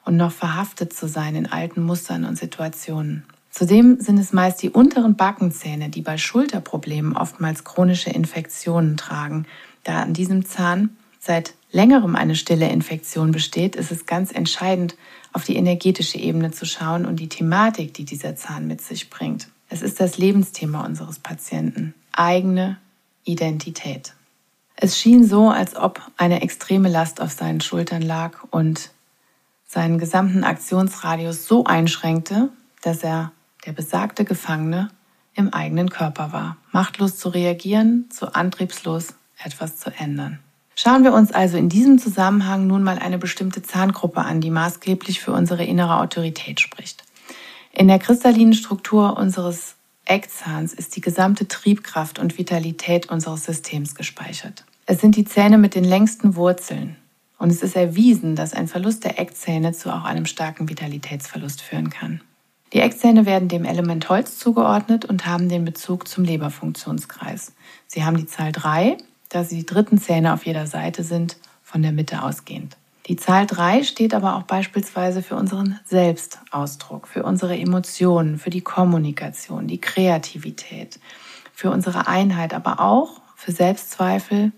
und 0.05 0.17
noch 0.17 0.31
verhaftet 0.31 0.93
zu 0.93 1.07
sein 1.07 1.35
in 1.35 1.45
alten 1.45 1.81
Mustern 1.81 2.25
und 2.25 2.37
Situationen. 2.37 3.25
Zudem 3.51 3.99
sind 3.99 4.19
es 4.19 4.33
meist 4.33 4.61
die 4.61 4.69
unteren 4.69 5.15
Backenzähne, 5.15 5.89
die 5.89 6.01
bei 6.01 6.17
Schulterproblemen 6.17 7.17
oftmals 7.17 7.63
chronische 7.63 8.11
Infektionen 8.11 8.97
tragen. 8.97 9.45
Da 9.83 10.01
an 10.03 10.13
diesem 10.13 10.45
Zahn 10.45 10.95
seit 11.19 11.55
längerem 11.71 12.15
eine 12.15 12.35
stille 12.35 12.69
Infektion 12.69 13.31
besteht, 13.31 13.75
ist 13.75 13.91
es 13.91 14.05
ganz 14.05 14.31
entscheidend, 14.31 14.95
auf 15.33 15.43
die 15.43 15.55
energetische 15.55 16.17
Ebene 16.17 16.51
zu 16.51 16.65
schauen 16.65 17.05
und 17.05 17.19
die 17.19 17.29
Thematik, 17.29 17.93
die 17.93 18.05
dieser 18.05 18.35
Zahn 18.35 18.67
mit 18.67 18.81
sich 18.81 19.09
bringt. 19.09 19.49
Es 19.69 19.81
ist 19.81 19.99
das 19.99 20.17
Lebensthema 20.17 20.85
unseres 20.85 21.19
Patienten, 21.19 21.93
eigene 22.11 22.77
Identität. 23.25 24.13
Es 24.79 24.97
schien 24.97 25.25
so, 25.25 25.49
als 25.49 25.75
ob 25.75 26.01
eine 26.17 26.43
extreme 26.43 26.87
Last 26.87 27.19
auf 27.19 27.31
seinen 27.31 27.61
Schultern 27.61 28.03
lag 28.03 28.43
und 28.51 28.91
seinen 29.65 29.97
gesamten 29.97 30.43
Aktionsradius 30.43 31.47
so 31.47 31.65
einschränkte, 31.65 32.49
dass 32.83 33.03
er, 33.03 33.31
der 33.65 33.73
besagte 33.73 34.23
Gefangene, 34.23 34.89
im 35.33 35.51
eigenen 35.51 35.89
Körper 35.89 36.31
war, 36.31 36.57
machtlos 36.71 37.17
zu 37.17 37.29
reagieren, 37.29 38.05
zu 38.11 38.33
antriebslos 38.33 39.15
etwas 39.43 39.77
zu 39.77 39.91
ändern. 39.91 40.39
Schauen 40.75 41.03
wir 41.03 41.13
uns 41.13 41.31
also 41.31 41.57
in 41.57 41.69
diesem 41.69 41.97
Zusammenhang 41.97 42.67
nun 42.67 42.83
mal 42.83 42.99
eine 42.99 43.17
bestimmte 43.17 43.63
Zahngruppe 43.63 44.21
an, 44.21 44.41
die 44.41 44.51
maßgeblich 44.51 45.21
für 45.21 45.31
unsere 45.31 45.63
innere 45.63 45.99
Autorität 45.99 46.59
spricht. 46.59 47.03
In 47.71 47.87
der 47.87 47.97
kristallinen 47.97 48.53
Struktur 48.53 49.17
unseres 49.17 49.76
Eckzahns 50.09 50.73
ist 50.73 50.95
die 50.95 51.01
gesamte 51.01 51.47
Triebkraft 51.47 52.19
und 52.19 52.37
Vitalität 52.37 53.09
unseres 53.09 53.43
Systems 53.43 53.95
gespeichert. 53.95 54.65
Es 54.85 55.01
sind 55.01 55.15
die 55.15 55.25
Zähne 55.25 55.57
mit 55.57 55.75
den 55.75 55.83
längsten 55.83 56.35
Wurzeln. 56.35 56.95
Und 57.37 57.51
es 57.51 57.61
ist 57.61 57.75
erwiesen, 57.75 58.35
dass 58.35 58.53
ein 58.53 58.67
Verlust 58.67 59.03
der 59.03 59.19
Eckzähne 59.19 59.73
zu 59.73 59.93
auch 59.93 60.05
einem 60.05 60.25
starken 60.25 60.69
Vitalitätsverlust 60.69 61.61
führen 61.61 61.89
kann. 61.89 62.21
Die 62.73 62.79
Eckzähne 62.79 63.25
werden 63.25 63.47
dem 63.47 63.63
Element 63.63 64.09
Holz 64.09 64.39
zugeordnet 64.39 65.05
und 65.05 65.25
haben 65.25 65.49
den 65.49 65.63
Bezug 65.63 66.07
zum 66.07 66.23
Leberfunktionskreis. 66.23 67.53
Sie 67.85 68.03
haben 68.03 68.17
die 68.17 68.25
Zahl 68.25 68.51
3, 68.51 68.97
da 69.29 69.43
sie 69.43 69.57
die 69.57 69.65
dritten 69.65 69.99
Zähne 69.99 70.33
auf 70.33 70.45
jeder 70.45 70.67
Seite 70.67 71.03
sind, 71.03 71.37
von 71.63 71.81
der 71.81 71.91
Mitte 71.91 72.23
ausgehend. 72.23 72.75
Die 73.07 73.15
Zahl 73.15 73.45
3 73.47 73.83
steht 73.83 74.13
aber 74.13 74.35
auch 74.35 74.43
beispielsweise 74.43 75.21
für 75.21 75.35
unseren 75.35 75.79
Selbstausdruck, 75.85 77.07
für 77.07 77.23
unsere 77.23 77.57
Emotionen, 77.57 78.37
für 78.37 78.49
die 78.49 78.61
Kommunikation, 78.61 79.67
die 79.67 79.79
Kreativität, 79.79 80.99
für 81.53 81.71
unsere 81.71 82.07
Einheit, 82.07 82.53
aber 82.53 82.81
auch 82.81 83.21
für 83.35 83.53
Selbstzweifel 83.53 84.51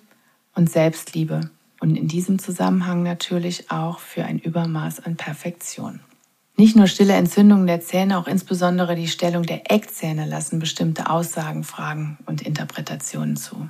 und 0.56 0.70
Selbstliebe. 0.70 1.52
Und 1.80 1.96
in 1.96 2.08
diesem 2.08 2.40
Zusammenhang 2.40 3.04
natürlich 3.04 3.70
auch 3.70 4.00
für 4.00 4.26
ein 4.26 4.40
Übermaß 4.40 5.02
an 5.06 5.16
Perfektion. 5.16 6.00
Nicht 6.58 6.76
nur 6.76 6.88
stille 6.88 7.14
Entzündungen 7.14 7.68
der 7.68 7.80
Zähne, 7.80 8.18
auch 8.18 8.28
insbesondere 8.28 8.96
die 8.96 9.08
Stellung 9.08 9.44
der 9.44 9.72
Eckzähne 9.72 10.26
lassen 10.26 10.60
bestimmte 10.60 11.10
Aussagen, 11.10 11.64
Fragen 11.64 12.18
und 12.26 12.42
Interpretationen 12.42 13.38
zu. 13.38 13.70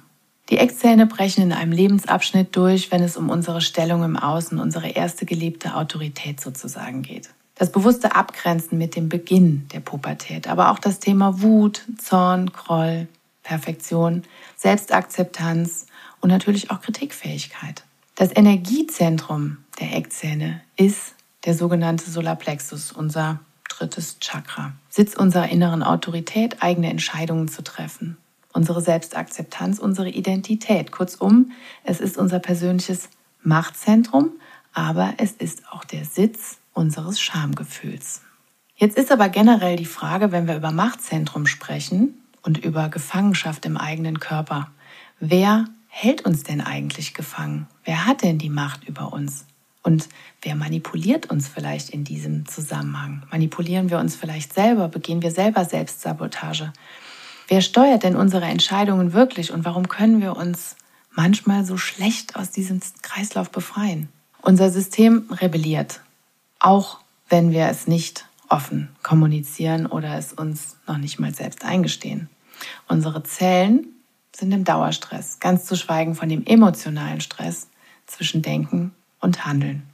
Die 0.49 0.57
Eckzähne 0.57 1.05
brechen 1.05 1.43
in 1.43 1.53
einem 1.53 1.71
Lebensabschnitt 1.71 2.55
durch, 2.55 2.91
wenn 2.91 3.03
es 3.03 3.17
um 3.17 3.29
unsere 3.29 3.61
Stellung 3.61 4.03
im 4.03 4.17
Außen, 4.17 4.59
unsere 4.59 4.89
erste 4.89 5.25
gelebte 5.25 5.75
Autorität 5.75 6.41
sozusagen 6.41 7.03
geht. 7.03 7.29
Das 7.53 7.71
bewusste 7.71 8.15
Abgrenzen 8.15 8.77
mit 8.77 8.95
dem 8.95 9.09
Beginn 9.09 9.67
der 9.73 9.81
Pubertät, 9.81 10.47
aber 10.47 10.71
auch 10.71 10.79
das 10.79 10.99
Thema 10.99 11.41
Wut, 11.41 11.83
Zorn, 11.97 12.51
Groll, 12.51 13.07
Perfektion, 13.43 14.23
Selbstakzeptanz 14.55 15.85
und 16.21 16.29
natürlich 16.29 16.71
auch 16.71 16.81
Kritikfähigkeit. 16.81 17.83
Das 18.15 18.35
Energiezentrum 18.35 19.57
der 19.79 19.95
Eckzähne 19.95 20.61
ist 20.77 21.13
der 21.45 21.53
sogenannte 21.53 22.09
Solarplexus, 22.09 22.91
unser 22.91 23.39
drittes 23.67 24.17
Chakra. 24.19 24.73
Sitz 24.89 25.13
unserer 25.15 25.49
inneren 25.49 25.83
Autorität, 25.83 26.61
eigene 26.61 26.89
Entscheidungen 26.89 27.47
zu 27.47 27.63
treffen. 27.63 28.17
Unsere 28.53 28.81
Selbstakzeptanz, 28.81 29.79
unsere 29.79 30.09
Identität. 30.09 30.91
Kurzum, 30.91 31.51
es 31.83 31.99
ist 31.99 32.17
unser 32.17 32.39
persönliches 32.39 33.09
Machtzentrum, 33.43 34.31
aber 34.73 35.13
es 35.17 35.33
ist 35.33 35.63
auch 35.71 35.83
der 35.83 36.05
Sitz 36.05 36.57
unseres 36.73 37.19
Schamgefühls. 37.19 38.21
Jetzt 38.75 38.97
ist 38.97 39.11
aber 39.11 39.29
generell 39.29 39.75
die 39.75 39.85
Frage, 39.85 40.31
wenn 40.31 40.47
wir 40.47 40.55
über 40.55 40.71
Machtzentrum 40.71 41.45
sprechen 41.45 42.13
und 42.41 42.57
über 42.57 42.89
Gefangenschaft 42.89 43.65
im 43.65 43.77
eigenen 43.77 44.19
Körper, 44.19 44.71
wer 45.19 45.65
hält 45.87 46.25
uns 46.25 46.43
denn 46.43 46.61
eigentlich 46.61 47.13
gefangen? 47.13 47.67
Wer 47.83 48.05
hat 48.05 48.23
denn 48.23 48.37
die 48.37 48.49
Macht 48.49 48.87
über 48.87 49.11
uns? 49.11 49.45
Und 49.83 50.07
wer 50.41 50.55
manipuliert 50.55 51.29
uns 51.29 51.47
vielleicht 51.47 51.89
in 51.89 52.03
diesem 52.03 52.45
Zusammenhang? 52.47 53.23
Manipulieren 53.31 53.89
wir 53.89 53.99
uns 53.99 54.15
vielleicht 54.15 54.53
selber? 54.53 54.87
Begehen 54.87 55.21
wir 55.21 55.31
selber 55.31 55.65
Selbstsabotage? 55.65 56.71
Wer 57.49 57.61
steuert 57.61 58.03
denn 58.03 58.15
unsere 58.15 58.45
Entscheidungen 58.45 59.11
wirklich 59.11 59.51
und 59.51 59.65
warum 59.65 59.87
können 59.87 60.21
wir 60.21 60.37
uns 60.37 60.75
manchmal 61.11 61.65
so 61.65 61.77
schlecht 61.77 62.35
aus 62.35 62.51
diesem 62.51 62.79
Kreislauf 63.01 63.49
befreien? 63.49 64.07
Unser 64.43 64.69
System 64.69 65.27
rebelliert, 65.31 66.01
auch 66.59 66.99
wenn 67.27 67.51
wir 67.51 67.65
es 67.65 67.87
nicht 67.87 68.27
offen 68.49 68.89
kommunizieren 69.01 69.87
oder 69.87 70.15
es 70.15 70.31
uns 70.31 70.77
noch 70.87 70.99
nicht 70.99 71.19
mal 71.19 71.33
selbst 71.33 71.65
eingestehen. 71.65 72.29
Unsere 72.87 73.23
Zellen 73.23 73.87
sind 74.35 74.51
im 74.51 74.63
Dauerstress, 74.63 75.39
ganz 75.39 75.65
zu 75.65 75.75
schweigen 75.75 76.13
von 76.13 76.29
dem 76.29 76.45
emotionalen 76.45 77.19
Stress 77.19 77.67
zwischen 78.05 78.43
Denken 78.43 78.93
und 79.21 79.47
Handeln. 79.47 79.89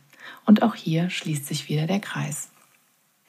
Und 0.45 0.61
auch 0.61 0.75
hier 0.75 1.09
schließt 1.09 1.45
sich 1.45 1.69
wieder 1.69 1.87
der 1.87 2.01
Kreis. 2.01 2.49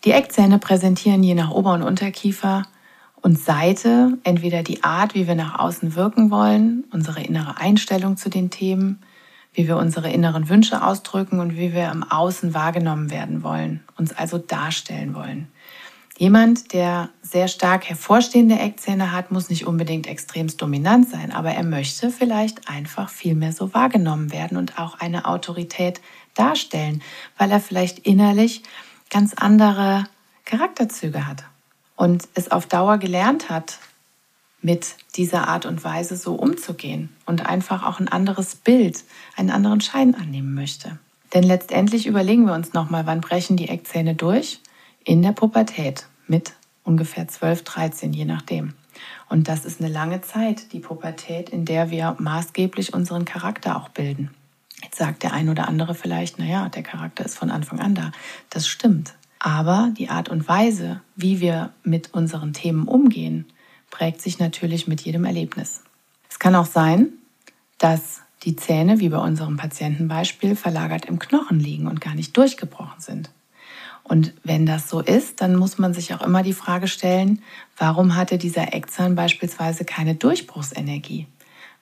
Die 0.05 0.11
Eckzähne 0.11 0.59
präsentieren 0.59 1.23
je 1.23 1.35
nach 1.35 1.51
Ober- 1.51 1.75
und 1.75 1.83
Unterkiefer 1.83 2.65
und 3.23 3.39
Seite 3.39 4.19
entweder 4.25 4.63
die 4.63 4.85
Art, 4.85 5.15
wie 5.15 5.27
wir 5.27 5.35
nach 5.35 5.59
außen 5.59 5.95
wirken 5.95 6.31
wollen, 6.31 6.85
unsere 6.93 7.23
innere 7.23 7.59
Einstellung 7.59 8.17
zu 8.17 8.29
den 8.29 8.51
Themen, 8.51 9.01
wie 9.53 9.67
wir 9.67 9.79
unsere 9.79 10.11
inneren 10.11 10.49
Wünsche 10.49 10.85
ausdrücken 10.85 11.41
und 11.41 11.57
wie 11.57 11.73
wir 11.73 11.91
im 11.91 12.05
Außen 12.05 12.55
wahrgenommen 12.55 13.11
werden 13.11 13.43
wollen, 13.43 13.83
uns 13.97 14.13
also 14.13 14.39
darstellen 14.39 15.15
wollen. 15.15 15.49
Jemand, 16.19 16.73
der 16.73 17.11
sehr 17.21 17.47
stark 17.49 17.89
hervorstehende 17.89 18.59
Eckzähne 18.59 19.13
hat, 19.13 19.31
muss 19.31 19.51
nicht 19.51 19.67
unbedingt 19.67 20.07
extremst 20.07 20.63
dominant 20.63 21.09
sein, 21.11 21.31
aber 21.31 21.51
er 21.51 21.65
möchte 21.65 22.11
vielleicht 22.11 22.71
einfach 22.71 23.11
viel 23.11 23.35
mehr 23.35 23.53
so 23.53 23.75
wahrgenommen 23.75 24.33
werden 24.33 24.57
und 24.57 24.79
auch 24.79 24.99
eine 24.99 25.27
Autorität 25.27 26.01
darstellen, 26.35 27.03
weil 27.37 27.51
er 27.51 27.61
vielleicht 27.61 27.99
innerlich 28.01 28.63
ganz 29.11 29.35
andere 29.35 30.05
Charakterzüge 30.45 31.27
hat 31.27 31.45
und 31.97 32.29
es 32.35 32.51
auf 32.51 32.67
Dauer 32.67 32.99
gelernt 32.99 33.51
hat, 33.51 33.79
mit 34.63 34.97
dieser 35.17 35.49
Art 35.49 35.67
und 35.67 35.85
Weise 35.85 36.17
so 36.17 36.35
umzugehen 36.35 37.15
und 37.25 37.47
einfach 37.47 37.85
auch 37.85 38.01
ein 38.01 38.09
anderes 38.09 38.57
Bild, 38.57 39.05
einen 39.37 39.51
anderen 39.51 39.81
Schein 39.81 40.15
annehmen 40.15 40.55
möchte. 40.55 40.99
Denn 41.35 41.43
letztendlich 41.43 42.07
überlegen 42.07 42.47
wir 42.47 42.55
uns 42.55 42.73
nochmal, 42.73 43.07
wann 43.07 43.21
brechen 43.21 43.57
die 43.57 43.69
Eckzähne 43.69 44.15
durch? 44.15 44.61
in 45.07 45.23
der 45.23 45.33
Pubertät 45.33 46.07
mit 46.27 46.55
ungefähr 46.83 47.29
12, 47.29 47.63
13, 47.63 48.13
je 48.13 48.25
nachdem. 48.25 48.75
Und 49.29 49.49
das 49.49 49.65
ist 49.65 49.81
eine 49.81 49.91
lange 49.91 50.21
Zeit, 50.21 50.73
die 50.73 50.81
Pubertät, 50.81 51.49
in 51.49 51.65
der 51.65 51.91
wir 51.91 52.17
maßgeblich 52.19 52.93
unseren 52.93 53.25
Charakter 53.25 53.77
auch 53.77 53.89
bilden. 53.89 54.35
Jetzt 54.83 54.99
sagt 54.99 55.23
der 55.23 55.33
ein 55.33 55.49
oder 55.49 55.69
andere 55.69 55.95
vielleicht, 55.95 56.39
naja, 56.39 56.69
der 56.69 56.83
Charakter 56.83 57.25
ist 57.25 57.39
von 57.39 57.51
Anfang 57.51 57.79
an 57.79 57.95
da. 57.95 58.11
Das 58.51 58.67
stimmt. 58.67 59.15
Aber 59.39 59.93
die 59.97 60.09
Art 60.09 60.29
und 60.29 60.49
Weise, 60.49 61.03
wie 61.15 61.41
wir 61.41 61.73
mit 61.83 62.15
unseren 62.15 62.53
Themen 62.53 62.89
umgehen, 62.89 63.47
prägt 63.91 64.21
sich 64.21 64.39
natürlich 64.39 64.87
mit 64.87 65.03
jedem 65.03 65.25
Erlebnis. 65.25 65.83
Es 66.29 66.39
kann 66.39 66.55
auch 66.55 66.67
sein, 66.67 67.09
dass 67.79 68.21
die 68.43 68.57
Zähne, 68.57 69.01
wie 69.01 69.09
bei 69.09 69.19
unserem 69.19 69.57
Patientenbeispiel, 69.57 70.57
verlagert 70.57 71.07
im 71.07 71.19
Knochen 71.19 71.61
liegen 71.61 71.87
und 71.87 72.01
gar 72.01 72.15
nicht 72.15 72.37
durchgebrochen 72.37 73.01
sind. 73.01 73.31
Und 74.03 74.35
wenn 74.45 74.67
das 74.67 74.89
so 74.89 75.01
ist, 75.01 75.41
dann 75.41 75.57
muss 75.57 75.79
man 75.79 75.93
sich 75.93 76.15
auch 76.15 76.23
immer 76.23 76.45
die 76.45 76.53
Frage 76.53 76.87
stellen, 76.87 77.43
warum 77.77 78.15
hatte 78.15 78.39
dieser 78.39 78.73
Eckzahn 78.73 79.17
beispielsweise 79.17 79.85
keine 79.85 80.15
Durchbruchsenergie? 80.15 81.27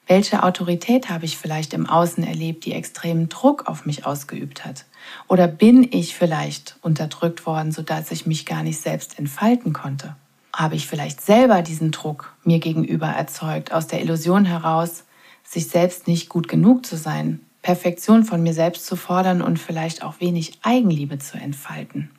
Welche 0.07 0.43
Autorität 0.43 1.09
habe 1.09 1.25
ich 1.25 1.39
vielleicht 1.39 1.73
im 1.73 1.89
Außen 1.89 2.25
erlebt, 2.25 2.67
die 2.67 2.73
extremen 2.73 3.31
Druck 3.31 3.67
auf 3.67 3.87
mich 3.87 4.05
ausgeübt 4.05 4.65
hat? 4.65 4.85
Oder 5.29 5.49
bin 5.49 5.89
ich 5.91 6.15
vielleicht 6.15 6.77
unterdrückt 6.83 7.47
worden, 7.47 7.73
sodass 7.73 8.11
ich 8.11 8.27
mich 8.27 8.45
gar 8.45 8.63
nicht 8.63 8.81
selbst 8.81 9.19
entfalten 9.19 9.73
konnte? 9.73 10.15
Habe 10.55 10.77
ich 10.77 10.87
vielleicht 10.87 11.23
selber 11.23 11.63
diesen 11.63 11.91
Druck 11.91 12.35
mir 12.45 12.59
gegenüber 12.59 13.07
erzeugt, 13.07 13.73
aus 13.73 13.87
der 13.87 14.03
Illusion 14.03 14.45
heraus, 14.45 15.05
sich 15.43 15.69
selbst 15.69 16.07
nicht 16.07 16.29
gut 16.29 16.49
genug 16.49 16.85
zu 16.85 16.97
sein, 16.97 17.41
Perfektion 17.63 18.25
von 18.25 18.43
mir 18.43 18.53
selbst 18.53 18.85
zu 18.85 18.97
fordern 18.97 19.41
und 19.41 19.59
vielleicht 19.59 20.03
auch 20.03 20.21
wenig 20.21 20.59
Eigenliebe 20.63 21.19
zu 21.19 21.39
entfalten, 21.39 22.11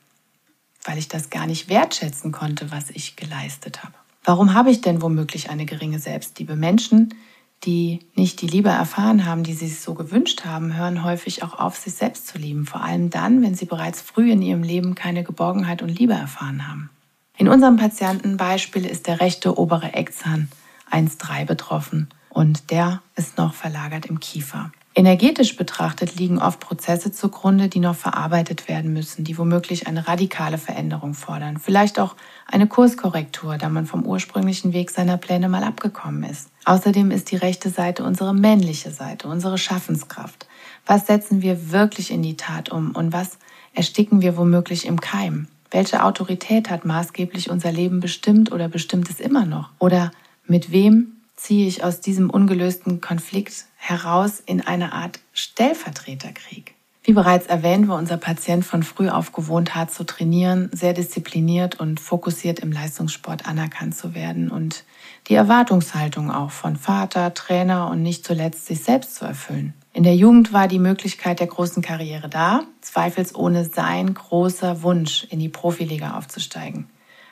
weil 0.84 0.98
ich 0.98 1.08
das 1.08 1.30
gar 1.30 1.46
nicht 1.46 1.70
wertschätzen 1.70 2.32
konnte, 2.32 2.72
was 2.72 2.90
ich 2.90 3.16
geleistet 3.16 3.84
habe. 3.84 3.94
Warum 4.24 4.56
habe 4.56 4.72
ich 4.72 4.82
denn 4.82 5.04
womöglich 5.04 5.52
eine 5.52 5.66
geringe 5.66 6.00
Selbstliebe? 6.00 6.56
Menschen, 6.56 7.14
die 7.64 8.00
nicht 8.16 8.42
die 8.42 8.48
Liebe 8.48 8.70
erfahren 8.70 9.26
haben, 9.26 9.44
die 9.44 9.54
sie 9.54 9.68
sich 9.68 9.80
so 9.80 9.94
gewünscht 9.94 10.46
haben, 10.46 10.78
hören 10.78 11.04
häufig 11.04 11.44
auch 11.44 11.58
auf, 11.58 11.78
sich 11.78 11.94
selbst 11.94 12.28
zu 12.28 12.38
lieben. 12.38 12.66
Vor 12.66 12.82
allem 12.82 13.10
dann, 13.10 13.42
wenn 13.42 13.56
sie 13.56 13.66
bereits 13.66 14.02
früh 14.02 14.32
in 14.32 14.42
ihrem 14.42 14.64
Leben 14.64 14.94
keine 14.94 15.24
Geborgenheit 15.24 15.82
und 15.82 15.90
Liebe 15.90 16.14
erfahren 16.14 16.68
haben. 16.68 16.90
In 17.38 17.48
unserem 17.48 17.78
Patientenbeispiel 17.78 18.86
ist 18.86 19.08
der 19.08 19.20
rechte 19.20 19.58
obere 19.58 19.94
Eckzahn 19.94 20.50
1,3 20.92 21.46
betroffen 21.46 22.08
und 22.30 22.72
der 22.72 23.02
ist 23.16 23.38
noch 23.38 23.54
verlagert 23.54 24.06
im 24.06 24.20
Kiefer. 24.20 24.72
Energetisch 24.98 25.58
betrachtet 25.58 26.16
liegen 26.16 26.40
oft 26.40 26.62
Prozesse 26.62 27.12
zugrunde, 27.12 27.68
die 27.68 27.80
noch 27.80 27.96
verarbeitet 27.96 28.70
werden 28.70 28.94
müssen, 28.94 29.26
die 29.26 29.38
womöglich 29.38 29.88
eine 29.88 30.08
radikale 30.08 30.58
Veränderung 30.58 31.14
fordern. 31.14 31.58
Vielleicht 31.58 32.00
auch 32.00 32.16
eine 32.48 32.68
Kurskorrektur, 32.68 33.58
da 33.58 33.68
man 33.68 33.88
vom 33.88 34.06
ursprünglichen 34.06 34.72
Weg 34.72 34.92
seiner 34.92 35.18
Pläne 35.18 35.50
mal 35.50 35.66
abgekommen 35.66 36.24
ist. 36.24 36.50
Außerdem 36.66 37.12
ist 37.12 37.32
die 37.32 37.36
rechte 37.36 37.70
Seite 37.70 38.04
unsere 38.04 38.34
männliche 38.34 38.92
Seite, 38.92 39.28
unsere 39.28 39.58
Schaffenskraft. 39.58 40.48
Was 40.86 41.08
setzen 41.08 41.42
wir 41.42 41.72
wirklich 41.72 42.12
in 42.12 42.24
die 42.24 42.38
Tat 42.38 42.70
um 42.70 42.92
und 42.92 43.14
was 43.14 43.38
ersticken 43.74 44.22
wir 44.22 44.36
womöglich 44.36 44.86
im 44.86 45.00
Keim? 45.00 45.48
Welche 45.70 46.04
Autorität 46.04 46.70
hat 46.70 46.86
maßgeblich 46.86 47.50
unser 47.50 47.72
Leben 47.72 48.00
bestimmt 48.00 48.52
oder 48.52 48.68
bestimmt 48.68 49.10
es 49.10 49.20
immer 49.20 49.46
noch? 49.46 49.70
Oder 49.80 50.12
mit 50.48 50.72
wem 50.72 51.14
ziehe 51.36 51.68
ich 51.68 51.84
aus 51.84 52.02
diesem 52.02 52.30
ungelösten 52.30 53.02
Konflikt 53.02 53.66
heraus 53.76 54.42
in 54.46 54.62
eine 54.62 54.94
Art 54.94 55.20
Stellvertreterkrieg. 55.34 56.74
Wie 57.04 57.14
bereits 57.14 57.46
erwähnt, 57.46 57.88
war 57.88 57.98
unser 57.98 58.18
Patient 58.18 58.66
von 58.66 58.82
früh 58.82 59.10
auf 59.10 59.32
gewohnt, 59.32 59.76
hart 59.76 59.92
zu 59.92 60.06
trainieren, 60.06 60.72
sehr 60.74 60.94
diszipliniert 60.94 61.80
und 61.80 62.00
fokussiert 62.00 62.60
im 62.60 62.72
Leistungssport 62.72 63.48
anerkannt 63.48 63.96
zu 63.96 64.16
werden 64.16 64.50
und 64.50 64.84
die 65.28 65.36
Erwartungshaltung 65.36 66.32
auch 66.32 66.52
von 66.52 66.76
Vater, 66.76 67.34
Trainer 67.34 67.90
und 67.90 68.02
nicht 68.02 68.26
zuletzt 68.26 68.66
sich 68.68 68.84
selbst 68.84 69.16
zu 69.16 69.26
erfüllen. 69.26 69.74
In 69.94 70.04
der 70.04 70.16
Jugend 70.16 70.54
war 70.54 70.68
die 70.68 70.80
Möglichkeit 70.80 71.40
der 71.40 71.48
großen 71.48 71.82
Karriere 71.82 72.30
da, 72.30 72.64
zweifelsohne 72.82 73.66
sein 73.66 74.14
großer 74.14 74.84
Wunsch, 74.84 75.26
in 75.30 75.40
die 75.40 75.50
Profiliga 75.50 76.18
aufzusteigen. 76.18 76.90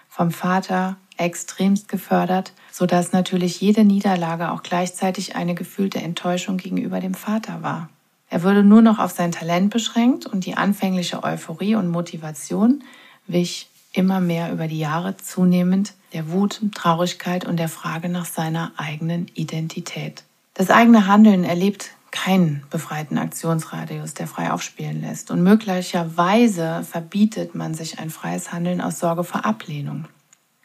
Vom 0.07 0.31
Vater 0.31 0.97
extremst 1.17 1.89
gefördert, 1.89 2.53
sodass 2.71 3.11
natürlich 3.11 3.61
jede 3.61 3.83
Niederlage 3.83 4.51
auch 4.51 4.63
gleichzeitig 4.63 5.35
eine 5.35 5.55
gefühlte 5.55 5.99
Enttäuschung 5.99 6.57
gegenüber 6.57 6.99
dem 6.99 7.13
Vater 7.13 7.61
war. 7.61 7.89
Er 8.29 8.43
wurde 8.43 8.63
nur 8.63 8.81
noch 8.81 8.97
auf 8.97 9.11
sein 9.11 9.31
Talent 9.31 9.71
beschränkt 9.71 10.25
und 10.25 10.45
die 10.45 10.55
anfängliche 10.55 11.23
Euphorie 11.23 11.75
und 11.75 11.89
Motivation 11.89 12.83
wich 13.27 13.69
immer 13.91 14.19
mehr 14.19 14.51
über 14.51 14.67
die 14.67 14.79
Jahre 14.79 15.17
zunehmend 15.17 15.93
der 16.13 16.31
Wut, 16.31 16.61
Traurigkeit 16.73 17.45
und 17.45 17.57
der 17.57 17.69
Frage 17.69 18.09
nach 18.09 18.25
seiner 18.25 18.71
eigenen 18.77 19.27
Identität. 19.33 20.23
Das 20.53 20.69
eigene 20.69 21.07
Handeln 21.07 21.43
erlebt 21.43 21.91
keinen 22.11 22.63
befreiten 22.69 23.17
Aktionsradius, 23.17 24.13
der 24.13 24.27
frei 24.27 24.51
aufspielen 24.51 25.01
lässt. 25.01 25.31
Und 25.31 25.41
möglicherweise 25.41 26.83
verbietet 26.83 27.55
man 27.55 27.73
sich 27.73 27.97
ein 27.97 28.11
freies 28.11 28.51
Handeln 28.51 28.81
aus 28.81 28.99
Sorge 28.99 29.23
vor 29.23 29.45
Ablehnung. 29.45 30.07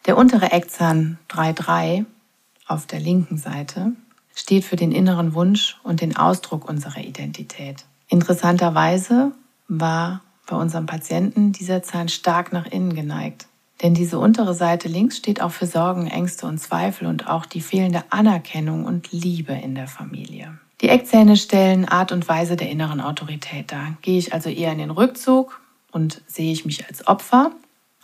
Der 0.04 0.18
untere 0.18 0.52
Eckzahn 0.52 1.18
3.3 1.30 2.04
auf 2.66 2.86
der 2.86 3.00
linken 3.00 3.38
Seite 3.38 3.92
steht 4.34 4.64
für 4.64 4.76
den 4.76 4.92
inneren 4.92 5.34
Wunsch 5.34 5.78
und 5.82 6.02
den 6.02 6.16
Ausdruck 6.16 6.68
unserer 6.68 7.00
Identität. 7.00 7.86
Interessanterweise 8.08 9.32
war 9.68 10.20
bei 10.46 10.56
unserem 10.56 10.86
Patienten 10.86 11.52
dieser 11.52 11.82
Zahn 11.82 12.08
stark 12.08 12.52
nach 12.52 12.66
innen 12.66 12.94
geneigt. 12.94 13.47
Denn 13.82 13.94
diese 13.94 14.18
untere 14.18 14.54
Seite 14.54 14.88
links 14.88 15.16
steht 15.16 15.40
auch 15.40 15.52
für 15.52 15.66
Sorgen, 15.66 16.08
Ängste 16.08 16.46
und 16.46 16.58
Zweifel 16.58 17.06
und 17.06 17.28
auch 17.28 17.46
die 17.46 17.60
fehlende 17.60 18.04
Anerkennung 18.10 18.84
und 18.84 19.12
Liebe 19.12 19.52
in 19.52 19.74
der 19.74 19.86
Familie. 19.86 20.58
Die 20.80 20.88
Eckzähne 20.88 21.36
stellen 21.36 21.86
Art 21.86 22.12
und 22.12 22.28
Weise 22.28 22.56
der 22.56 22.70
inneren 22.70 23.00
Autorität 23.00 23.72
dar. 23.72 23.96
Gehe 24.02 24.18
ich 24.18 24.32
also 24.32 24.48
eher 24.48 24.72
in 24.72 24.78
den 24.78 24.90
Rückzug 24.90 25.60
und 25.92 26.22
sehe 26.26 26.52
ich 26.52 26.64
mich 26.64 26.86
als 26.86 27.06
Opfer 27.06 27.52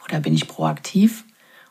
oder 0.05 0.21
bin 0.21 0.35
ich 0.35 0.49
proaktiv 0.49 1.25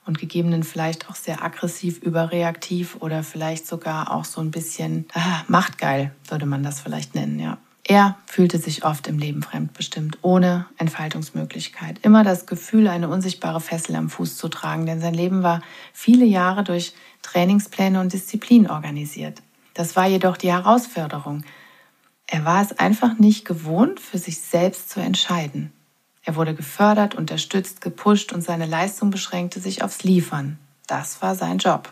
und 0.05 0.19
gegebenen 0.19 0.63
vielleicht 0.63 1.09
auch 1.09 1.15
sehr 1.15 1.43
aggressiv, 1.43 1.99
überreaktiv 1.99 2.97
oder 2.99 3.23
vielleicht 3.23 3.67
sogar 3.67 4.11
auch 4.11 4.25
so 4.25 4.41
ein 4.41 4.51
bisschen 4.51 5.05
ah, 5.13 5.43
machtgeil, 5.47 6.13
würde 6.27 6.45
man 6.45 6.63
das 6.63 6.81
vielleicht 6.81 7.15
nennen, 7.15 7.39
ja. 7.39 7.57
Er 7.85 8.17
fühlte 8.25 8.59
sich 8.59 8.85
oft 8.85 9.07
im 9.07 9.19
Leben 9.19 9.43
fremdbestimmt, 9.43 10.19
ohne 10.21 10.67
Entfaltungsmöglichkeit. 10.77 11.99
Immer 12.01 12.23
das 12.23 12.45
Gefühl, 12.45 12.87
eine 12.87 13.09
unsichtbare 13.09 13.59
Fessel 13.59 13.95
am 13.95 14.09
Fuß 14.09 14.37
zu 14.37 14.47
tragen, 14.47 14.85
denn 14.85 15.01
sein 15.01 15.13
Leben 15.13 15.43
war 15.43 15.61
viele 15.91 16.23
Jahre 16.23 16.63
durch 16.63 16.93
Trainingspläne 17.23 17.99
und 17.99 18.13
Disziplin 18.13 18.69
organisiert. 18.69 19.41
Das 19.73 19.95
war 19.97 20.07
jedoch 20.07 20.37
die 20.37 20.51
Herausforderung. 20.51 21.43
Er 22.27 22.45
war 22.45 22.61
es 22.61 22.77
einfach 22.79 23.17
nicht 23.19 23.43
gewohnt, 23.43 23.99
für 23.99 24.17
sich 24.17 24.39
selbst 24.39 24.89
zu 24.89 25.01
entscheiden. 25.01 25.73
Er 26.23 26.37
wurde 26.37 26.55
gefördert, 26.55 27.15
unterstützt, 27.15 27.81
gepusht 27.81 28.31
und 28.31 28.41
seine 28.41 28.65
Leistung 28.65 29.09
beschränkte 29.09 29.59
sich 29.59 29.83
aufs 29.83 30.03
Liefern. 30.03 30.57
Das 30.87 31.21
war 31.21 31.35
sein 31.35 31.57
Job. 31.57 31.91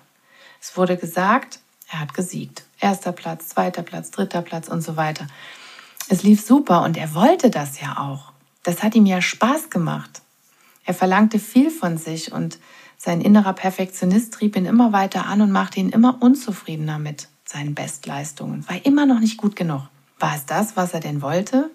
Es 0.62 0.78
wurde 0.78 0.96
gesagt, 0.96 1.60
er 1.92 2.00
hat 2.00 2.14
gesiegt. 2.14 2.64
Erster 2.80 3.12
Platz, 3.12 3.50
zweiter 3.50 3.84
Platz, 3.84 4.12
dritter 4.12 4.42
Platz 4.42 4.70
und 4.70 4.82
so 4.82 4.96
weiter. 4.96 5.28
Es 6.12 6.24
lief 6.24 6.46
super 6.46 6.84
und 6.84 6.98
er 6.98 7.16
wollte 7.16 7.50
das 7.50 7.80
ja 7.80 7.98
auch. 7.98 8.34
Das 8.64 8.84
hat 8.84 8.96
ihm 8.96 9.06
ja 9.06 9.22
Spaß 9.22 9.70
gemacht. 9.70 10.22
Er 10.84 10.94
verlangte 10.94 11.40
viel 11.40 11.72
von 11.72 11.98
sich 11.98 12.34
und 12.34 12.60
sein 12.98 13.22
innerer 13.22 13.54
Perfektionist 13.54 14.34
trieb 14.34 14.58
ihn 14.58 14.66
immer 14.66 14.92
weiter 14.92 15.26
an 15.28 15.40
und 15.40 15.54
machte 15.54 15.80
ihn 15.80 15.88
immer 15.88 16.22
unzufriedener 16.22 17.00
mit 17.00 17.30
seinen 17.46 17.76
Bestleistungen. 17.76 18.68
War 18.68 18.86
immer 18.86 19.06
noch 19.06 19.22
nicht 19.22 19.38
gut 19.38 19.56
genug. 19.56 19.84
War 20.20 20.36
es 20.36 20.46
das, 20.46 20.76
was 20.76 20.94
er 20.94 21.00
denn 21.00 21.22
wollte? 21.22 21.70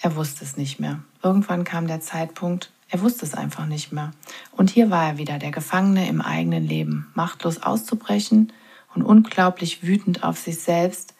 Er 0.00 0.14
wusste 0.14 0.44
es 0.44 0.56
nicht 0.56 0.78
mehr. 0.78 1.00
Irgendwann 1.20 1.64
kam 1.64 1.88
der 1.88 2.00
Zeitpunkt, 2.00 2.70
er 2.88 3.00
wusste 3.00 3.26
es 3.26 3.34
einfach 3.34 3.66
nicht 3.66 3.90
mehr. 3.90 4.12
Und 4.52 4.70
hier 4.70 4.90
war 4.90 5.08
er 5.08 5.18
wieder, 5.18 5.40
der 5.40 5.50
Gefangene 5.50 6.08
im 6.08 6.20
eigenen 6.20 6.64
Leben, 6.64 7.10
machtlos 7.14 7.64
auszubrechen 7.64 8.52
und 8.94 9.02
unglaublich 9.02 9.82
wütend 9.82 10.22
auf 10.22 10.38
sich 10.38 10.60
selbst, 10.60 11.14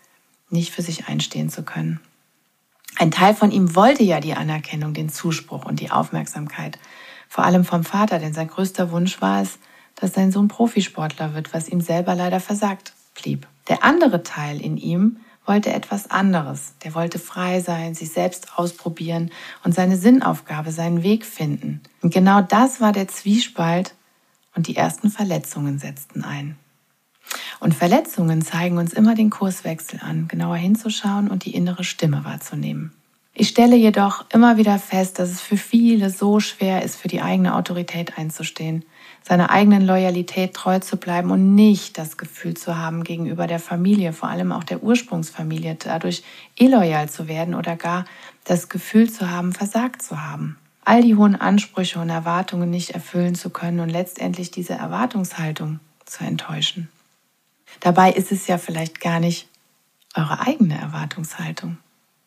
nicht 0.48 0.70
für 0.70 0.82
sich 0.82 1.08
einstehen 1.08 1.50
zu 1.50 1.64
können. 1.64 1.98
Ein 3.02 3.10
Teil 3.10 3.34
von 3.34 3.50
ihm 3.50 3.74
wollte 3.74 4.04
ja 4.04 4.20
die 4.20 4.34
Anerkennung, 4.34 4.94
den 4.94 5.08
Zuspruch 5.08 5.64
und 5.64 5.80
die 5.80 5.90
Aufmerksamkeit, 5.90 6.78
vor 7.28 7.42
allem 7.42 7.64
vom 7.64 7.82
Vater, 7.82 8.20
denn 8.20 8.32
sein 8.32 8.46
größter 8.46 8.92
Wunsch 8.92 9.20
war 9.20 9.42
es, 9.42 9.58
dass 9.96 10.14
sein 10.14 10.30
Sohn 10.30 10.46
Profisportler 10.46 11.34
wird, 11.34 11.52
was 11.52 11.68
ihm 11.68 11.80
selber 11.80 12.14
leider 12.14 12.38
versagt 12.38 12.92
blieb. 13.20 13.48
Der 13.66 13.82
andere 13.82 14.22
Teil 14.22 14.60
in 14.60 14.76
ihm 14.76 15.16
wollte 15.46 15.72
etwas 15.72 16.12
anderes. 16.12 16.74
Der 16.84 16.94
wollte 16.94 17.18
frei 17.18 17.60
sein, 17.60 17.96
sich 17.96 18.12
selbst 18.12 18.56
ausprobieren 18.56 19.32
und 19.64 19.74
seine 19.74 19.96
Sinnaufgabe, 19.96 20.70
seinen 20.70 21.02
Weg 21.02 21.26
finden. 21.26 21.80
Und 22.02 22.14
genau 22.14 22.40
das 22.40 22.80
war 22.80 22.92
der 22.92 23.08
Zwiespalt 23.08 23.96
und 24.54 24.68
die 24.68 24.76
ersten 24.76 25.10
Verletzungen 25.10 25.80
setzten 25.80 26.22
ein. 26.22 26.56
Und 27.60 27.74
Verletzungen 27.74 28.42
zeigen 28.42 28.78
uns 28.78 28.92
immer 28.92 29.14
den 29.14 29.30
Kurswechsel 29.30 30.00
an, 30.02 30.28
genauer 30.28 30.56
hinzuschauen 30.56 31.28
und 31.28 31.44
die 31.44 31.54
innere 31.54 31.84
Stimme 31.84 32.24
wahrzunehmen. 32.24 32.92
Ich 33.34 33.48
stelle 33.48 33.76
jedoch 33.76 34.26
immer 34.30 34.58
wieder 34.58 34.78
fest, 34.78 35.18
dass 35.18 35.30
es 35.30 35.40
für 35.40 35.56
viele 35.56 36.10
so 36.10 36.38
schwer 36.38 36.82
ist, 36.82 36.96
für 36.96 37.08
die 37.08 37.22
eigene 37.22 37.54
Autorität 37.54 38.18
einzustehen, 38.18 38.84
seiner 39.22 39.48
eigenen 39.48 39.86
Loyalität 39.86 40.52
treu 40.52 40.80
zu 40.80 40.98
bleiben 40.98 41.30
und 41.30 41.54
nicht 41.54 41.96
das 41.96 42.18
Gefühl 42.18 42.54
zu 42.54 42.76
haben, 42.76 43.04
gegenüber 43.04 43.46
der 43.46 43.58
Familie, 43.58 44.12
vor 44.12 44.28
allem 44.28 44.52
auch 44.52 44.64
der 44.64 44.82
Ursprungsfamilie, 44.82 45.76
dadurch 45.76 46.22
illoyal 46.58 47.08
zu 47.08 47.26
werden 47.26 47.54
oder 47.54 47.76
gar 47.76 48.04
das 48.44 48.68
Gefühl 48.68 49.10
zu 49.10 49.30
haben, 49.30 49.52
versagt 49.52 50.02
zu 50.02 50.22
haben. 50.22 50.58
All 50.84 51.02
die 51.02 51.14
hohen 51.14 51.40
Ansprüche 51.40 52.00
und 52.00 52.10
Erwartungen 52.10 52.68
nicht 52.68 52.90
erfüllen 52.90 53.34
zu 53.34 53.48
können 53.48 53.80
und 53.80 53.88
letztendlich 53.88 54.50
diese 54.50 54.74
Erwartungshaltung 54.74 55.80
zu 56.04 56.24
enttäuschen. 56.24 56.88
Dabei 57.80 58.12
ist 58.12 58.32
es 58.32 58.46
ja 58.46 58.58
vielleicht 58.58 59.00
gar 59.00 59.20
nicht 59.20 59.48
eure 60.14 60.40
eigene 60.40 60.78
Erwartungshaltung. 60.78 61.78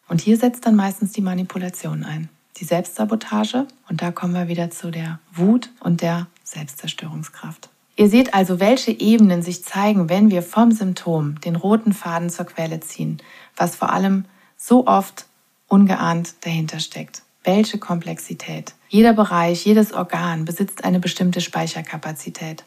Und 0.08 0.22
hier 0.22 0.38
setzt 0.38 0.66
dann 0.66 0.76
meistens 0.76 1.12
die 1.12 1.22
Manipulation 1.22 2.04
ein, 2.04 2.30
die 2.58 2.66
Selbstsabotage 2.66 3.68
und 3.90 4.02
da 4.02 4.12
kommen 4.12 4.34
wir 4.34 4.48
wieder 4.48 4.70
zu 4.70 4.92
der 4.92 5.20
Wut 5.34 5.70
und 5.80 6.02
der 6.02 6.28
Selbstzerstörungskraft. 6.44 7.70
Ihr 7.98 8.10
seht 8.10 8.34
also, 8.34 8.60
welche 8.60 8.92
Ebenen 8.92 9.42
sich 9.42 9.64
zeigen, 9.64 10.10
wenn 10.10 10.30
wir 10.30 10.44
vom 10.44 10.72
Symptom 10.72 11.40
den 11.42 11.56
roten 11.56 11.94
Faden 11.94 12.30
zur 12.30 12.46
Quelle 12.46 12.82
ziehen, 12.82 13.22
was 13.56 13.76
vor 13.76 13.94
allem 13.94 14.26
so 14.58 14.86
oft 14.86 15.28
ungeahnt 15.68 16.36
dahinter 16.42 16.80
steckt. 16.80 17.22
Welche 17.44 17.78
Komplexität. 17.78 18.74
Jeder 18.90 19.14
Bereich, 19.14 19.66
jedes 19.66 19.94
Organ 19.94 20.46
besitzt 20.46 20.84
eine 20.84 21.00
bestimmte 21.00 21.42
Speicherkapazität. 21.42 22.66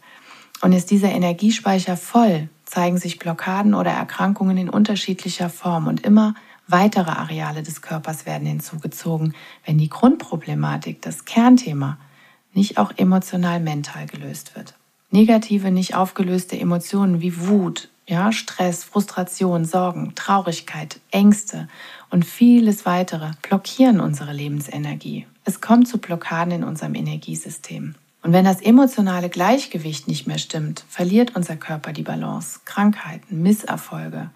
Und 0.60 0.72
ist 0.72 0.90
dieser 0.90 1.10
Energiespeicher 1.10 1.96
voll, 1.96 2.48
zeigen 2.68 2.98
sich 2.98 3.18
Blockaden 3.18 3.74
oder 3.74 3.90
Erkrankungen 3.90 4.58
in 4.58 4.68
unterschiedlicher 4.68 5.48
Form 5.48 5.86
und 5.86 6.04
immer 6.04 6.34
weitere 6.66 7.10
Areale 7.10 7.62
des 7.62 7.80
Körpers 7.80 8.26
werden 8.26 8.46
hinzugezogen, 8.46 9.34
wenn 9.64 9.78
die 9.78 9.88
Grundproblematik, 9.88 11.00
das 11.00 11.24
Kernthema, 11.24 11.98
nicht 12.52 12.76
auch 12.76 12.92
emotional 12.96 13.60
mental 13.60 14.06
gelöst 14.06 14.54
wird. 14.54 14.74
Negative, 15.10 15.70
nicht 15.70 15.94
aufgelöste 15.94 16.60
Emotionen 16.60 17.22
wie 17.22 17.48
Wut, 17.48 17.88
ja, 18.06 18.32
Stress, 18.32 18.84
Frustration, 18.84 19.64
Sorgen, 19.64 20.14
Traurigkeit, 20.14 21.00
Ängste 21.10 21.68
und 22.10 22.26
vieles 22.26 22.84
weitere 22.84 23.30
blockieren 23.42 24.00
unsere 24.00 24.32
Lebensenergie. 24.32 25.26
Es 25.44 25.62
kommt 25.62 25.88
zu 25.88 25.98
Blockaden 25.98 26.52
in 26.52 26.64
unserem 26.64 26.94
Energiesystem. 26.94 27.94
Und 28.22 28.32
wenn 28.32 28.44
das 28.44 28.60
emotionale 28.60 29.28
Gleichgewicht 29.28 30.08
nicht 30.08 30.26
mehr 30.26 30.38
stimmt, 30.38 30.84
verliert 30.88 31.36
unser 31.36 31.56
Körper 31.56 31.92
die 31.92 32.02
Balance. 32.02 32.60
Krankheiten, 32.64 33.42
Misserfolge, 33.42 34.30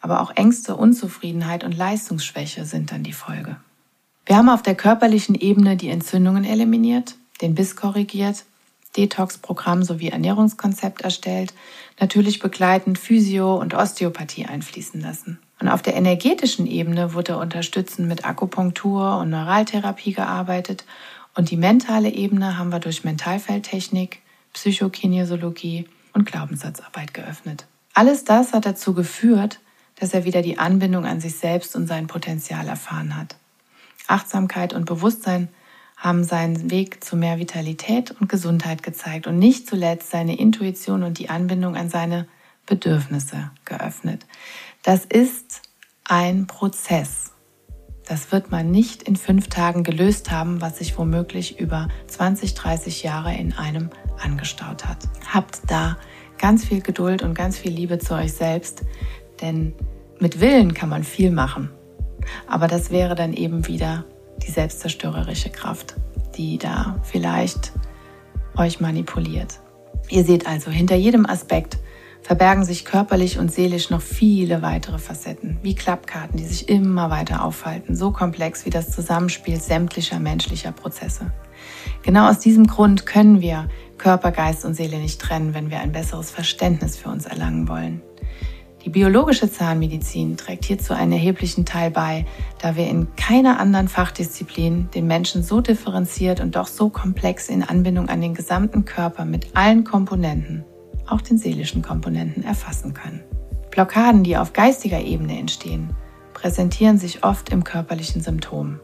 aber 0.00 0.20
auch 0.20 0.32
Ängste, 0.36 0.76
Unzufriedenheit 0.76 1.64
und 1.64 1.76
Leistungsschwäche 1.76 2.64
sind 2.64 2.92
dann 2.92 3.02
die 3.02 3.12
Folge. 3.12 3.56
Wir 4.24 4.36
haben 4.36 4.48
auf 4.48 4.62
der 4.62 4.74
körperlichen 4.74 5.34
Ebene 5.34 5.76
die 5.76 5.90
Entzündungen 5.90 6.44
eliminiert, 6.44 7.14
den 7.40 7.54
Biss 7.54 7.76
korrigiert, 7.76 8.44
Detox-Programm 8.96 9.82
sowie 9.82 10.08
Ernährungskonzept 10.08 11.02
erstellt, 11.02 11.52
natürlich 12.00 12.38
begleitend 12.38 12.98
Physio- 12.98 13.56
und 13.56 13.74
Osteopathie 13.74 14.46
einfließen 14.46 15.00
lassen. 15.00 15.38
Und 15.60 15.68
auf 15.68 15.82
der 15.82 15.94
energetischen 15.94 16.66
Ebene 16.66 17.14
wurde 17.14 17.38
unterstützend 17.38 18.08
mit 18.08 18.26
Akupunktur 18.26 19.18
und 19.18 19.30
Neuraltherapie 19.30 20.12
gearbeitet 20.12 20.84
und 21.36 21.50
die 21.50 21.56
mentale 21.56 22.08
Ebene 22.08 22.58
haben 22.58 22.70
wir 22.70 22.80
durch 22.80 23.04
Mentalfeldtechnik, 23.04 24.22
Psychokinesiologie 24.54 25.86
und 26.14 26.24
Glaubenssatzarbeit 26.24 27.14
geöffnet. 27.14 27.66
Alles 27.92 28.24
das 28.24 28.52
hat 28.52 28.66
dazu 28.66 28.94
geführt, 28.94 29.60
dass 29.96 30.14
er 30.14 30.24
wieder 30.24 30.42
die 30.42 30.58
Anbindung 30.58 31.04
an 31.04 31.20
sich 31.20 31.36
selbst 31.36 31.76
und 31.76 31.86
sein 31.86 32.06
Potenzial 32.06 32.66
erfahren 32.68 33.16
hat. 33.16 33.36
Achtsamkeit 34.06 34.72
und 34.72 34.86
Bewusstsein 34.86 35.48
haben 35.96 36.24
seinen 36.24 36.70
Weg 36.70 37.04
zu 37.04 37.16
mehr 37.16 37.38
Vitalität 37.38 38.14
und 38.18 38.28
Gesundheit 38.28 38.82
gezeigt 38.82 39.26
und 39.26 39.38
nicht 39.38 39.68
zuletzt 39.68 40.10
seine 40.10 40.38
Intuition 40.38 41.02
und 41.02 41.18
die 41.18 41.30
Anbindung 41.30 41.76
an 41.76 41.88
seine 41.88 42.26
Bedürfnisse 42.66 43.50
geöffnet. 43.64 44.26
Das 44.82 45.04
ist 45.04 45.62
ein 46.04 46.46
Prozess. 46.46 47.25
Das 48.06 48.30
wird 48.30 48.52
man 48.52 48.70
nicht 48.70 49.02
in 49.02 49.16
fünf 49.16 49.48
Tagen 49.48 49.82
gelöst 49.82 50.30
haben, 50.30 50.60
was 50.60 50.78
sich 50.78 50.96
womöglich 50.96 51.58
über 51.58 51.88
20, 52.06 52.54
30 52.54 53.02
Jahre 53.02 53.34
in 53.34 53.52
einem 53.52 53.90
angestaut 54.22 54.86
hat. 54.86 54.98
Habt 55.32 55.60
da 55.66 55.98
ganz 56.38 56.64
viel 56.64 56.80
Geduld 56.80 57.22
und 57.22 57.34
ganz 57.34 57.58
viel 57.58 57.72
Liebe 57.72 57.98
zu 57.98 58.14
euch 58.14 58.32
selbst, 58.32 58.82
denn 59.40 59.74
mit 60.20 60.40
Willen 60.40 60.72
kann 60.72 60.88
man 60.88 61.02
viel 61.02 61.32
machen. 61.32 61.70
Aber 62.46 62.68
das 62.68 62.90
wäre 62.90 63.16
dann 63.16 63.32
eben 63.32 63.66
wieder 63.66 64.04
die 64.46 64.52
selbstzerstörerische 64.52 65.50
Kraft, 65.50 65.96
die 66.36 66.58
da 66.58 67.00
vielleicht 67.02 67.72
euch 68.56 68.78
manipuliert. 68.78 69.60
Ihr 70.08 70.24
seht 70.24 70.46
also, 70.46 70.70
hinter 70.70 70.94
jedem 70.94 71.26
Aspekt 71.26 71.78
verbergen 72.26 72.64
sich 72.64 72.84
körperlich 72.84 73.38
und 73.38 73.52
seelisch 73.52 73.88
noch 73.90 74.02
viele 74.02 74.60
weitere 74.60 74.98
Facetten, 74.98 75.58
wie 75.62 75.76
Klappkarten, 75.76 76.36
die 76.36 76.44
sich 76.44 76.68
immer 76.68 77.08
weiter 77.08 77.44
aufhalten, 77.44 77.94
so 77.94 78.10
komplex 78.10 78.66
wie 78.66 78.70
das 78.70 78.90
Zusammenspiel 78.90 79.60
sämtlicher 79.60 80.18
menschlicher 80.18 80.72
Prozesse. 80.72 81.30
Genau 82.02 82.28
aus 82.28 82.40
diesem 82.40 82.66
Grund 82.66 83.06
können 83.06 83.40
wir 83.40 83.68
Körper, 83.96 84.32
Geist 84.32 84.64
und 84.64 84.74
Seele 84.74 84.98
nicht 84.98 85.20
trennen, 85.20 85.54
wenn 85.54 85.70
wir 85.70 85.78
ein 85.78 85.92
besseres 85.92 86.32
Verständnis 86.32 86.96
für 86.96 87.10
uns 87.10 87.26
erlangen 87.26 87.68
wollen. 87.68 88.02
Die 88.84 88.90
biologische 88.90 89.48
Zahnmedizin 89.48 90.36
trägt 90.36 90.64
hierzu 90.64 90.94
einen 90.94 91.12
erheblichen 91.12 91.64
Teil 91.64 91.92
bei, 91.92 92.26
da 92.60 92.74
wir 92.74 92.88
in 92.88 93.06
keiner 93.14 93.60
anderen 93.60 93.86
Fachdisziplin 93.86 94.88
den 94.92 95.06
Menschen 95.06 95.44
so 95.44 95.60
differenziert 95.60 96.40
und 96.40 96.56
doch 96.56 96.66
so 96.66 96.88
komplex 96.90 97.48
in 97.48 97.62
Anbindung 97.62 98.08
an 98.08 98.20
den 98.20 98.34
gesamten 98.34 98.84
Körper 98.84 99.24
mit 99.24 99.56
allen 99.56 99.84
Komponenten, 99.84 100.64
auch 101.08 101.20
den 101.20 101.38
seelischen 101.38 101.82
Komponenten, 101.82 102.44
erfassen 102.44 102.94
können. 102.94 103.22
Blockaden, 103.70 104.24
die 104.24 104.36
auf 104.36 104.52
geistiger 104.52 105.00
Ebene 105.00 105.38
entstehen, 105.38 105.90
präsentieren 106.34 106.98
sich 106.98 107.24
oft 107.24 107.50
im 107.50 107.64
körperlichen 107.64 108.22
Symptom. 108.22 108.80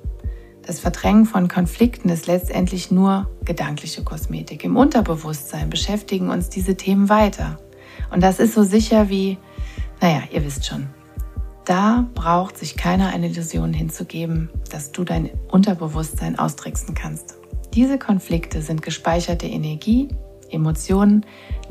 Das 0.65 0.81
Verdrängen 0.81 1.27
von 1.27 1.49
Konflikten 1.49 2.09
ist 2.09 2.27
letztendlich 2.27 2.91
nur 2.91 3.29
gedankliche 3.45 4.05
Kosmetik. 4.05 4.65
Im 4.65 4.77
Unterbewusstsein 4.77 5.71
beschäftigen 5.71 6.31
uns 6.31 6.49
diese 6.49 6.77
Themen 6.77 7.09
weiter. 7.09 7.59
Und 8.11 8.23
das 8.23 8.39
ist 8.39 8.55
so 8.55 8.63
sicher 8.63 9.09
wie 9.09 9.39
naja, 10.03 10.25
ihr 10.33 10.45
wisst 10.45 10.67
schon. 10.67 10.89
Da 11.65 12.09
braucht 12.15 12.59
sich 12.59 12.77
keiner 12.77 13.11
eine 13.11 13.29
Illusion 13.29 13.73
hinzugeben, 13.73 14.51
dass 14.69 14.91
du 14.91 15.05
dein 15.05 15.31
Unterbewusstsein 15.49 16.37
austricksen 16.37 16.97
kannst. 16.97 17.37
Diese 17.73 18.01
Konflikte 18.01 18.63
sind 18.63 18.83
gespeicherte 18.83 19.47
Energie, 19.47 20.09
Emotionen, 20.53 21.25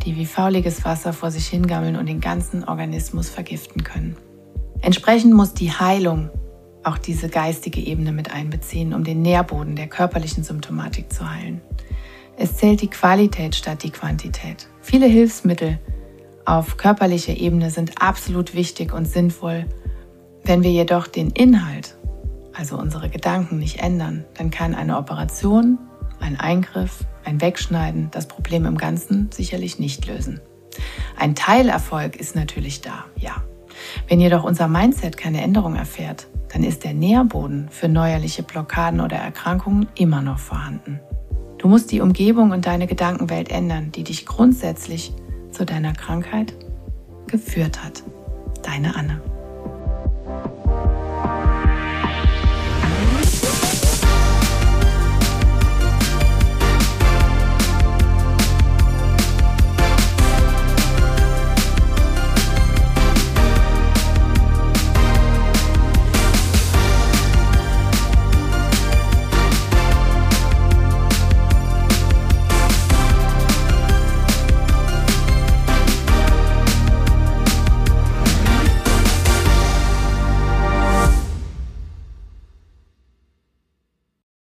die 0.06 0.16
wie 0.16 0.26
fauliges 0.26 0.84
Wasser 0.86 1.14
vor 1.14 1.32
sich 1.32 1.48
hingammeln 1.48 1.96
und 1.96 2.08
den 2.08 2.22
ganzen 2.22 2.64
Organismus 2.64 3.30
vergiften 3.30 3.84
können. 3.84 4.18
Entsprechend 4.82 5.34
muss 5.34 5.54
die 5.54 5.72
Heilung 5.72 6.30
auch 6.84 6.98
diese 6.98 7.30
geistige 7.30 7.80
Ebene 7.80 8.12
mit 8.12 8.34
einbeziehen, 8.34 8.94
um 8.94 9.04
den 9.04 9.22
Nährboden 9.22 9.76
der 9.76 9.88
körperlichen 9.88 10.44
Symptomatik 10.44 11.14
zu 11.14 11.30
heilen. 11.30 11.62
Es 12.38 12.58
zählt 12.58 12.82
die 12.82 12.90
Qualität 12.90 13.56
statt 13.56 13.84
die 13.84 13.92
Quantität. 13.92 14.68
Viele 14.82 15.06
Hilfsmittel 15.06 15.80
auf 16.46 16.78
körperlicher 16.78 17.38
Ebene 17.38 17.70
sind 17.70 18.02
absolut 18.02 18.56
wichtig 18.56 18.94
und 18.94 19.06
sinnvoll. 19.06 19.66
Wenn 20.44 20.64
wir 20.64 20.72
jedoch 20.72 21.06
den 21.06 21.30
Inhalt, 21.30 21.96
also 22.54 22.78
unsere 22.78 23.10
Gedanken, 23.10 23.60
nicht 23.60 23.80
ändern, 23.80 24.26
dann 24.34 24.50
kann 24.50 24.74
eine 24.74 24.98
Operation, 24.98 25.78
ein 26.22 26.39
Eingriff, 26.39 27.05
ein 27.26 27.41
Wegschneiden 27.41 28.09
das 28.11 28.28
Problem 28.28 28.65
im 28.65 28.78
Ganzen 28.78 29.30
sicherlich 29.32 29.80
nicht 29.80 30.05
lösen. 30.07 30.39
Ein 31.17 31.36
Teilerfolg 31.36 32.15
ist 32.15 32.36
natürlich 32.36 32.82
da, 32.82 33.05
ja. 33.15 33.43
Wenn 34.07 34.19
jedoch 34.19 34.43
unser 34.43 34.67
Mindset 34.67 35.17
keine 35.17 35.41
Änderung 35.41 35.76
erfährt, 35.76 36.28
dann 36.53 36.63
ist 36.63 36.84
der 36.84 36.93
Nährboden 36.93 37.69
für 37.69 37.88
neuerliche 37.88 38.43
Blockaden 38.43 38.99
oder 38.99 39.17
Erkrankungen 39.17 39.88
immer 39.95 40.22
noch 40.22 40.39
vorhanden. 40.39 40.99
Du 41.57 41.67
musst 41.67 41.91
die 41.91 42.01
Umgebung 42.01 42.51
und 42.51 42.65
deine 42.65 42.88
Gedankenwelt 42.88 43.49
ändern, 43.49 43.91
die 43.91 44.03
dich 44.03 44.26
grundsätzlich 44.26 45.13
zu 45.51 45.65
deiner 45.65 45.93
Krankheit 45.93 46.53
geführt 47.28 47.84
hat. 47.84 48.03
Deine 48.63 48.95
Anne. 48.95 49.22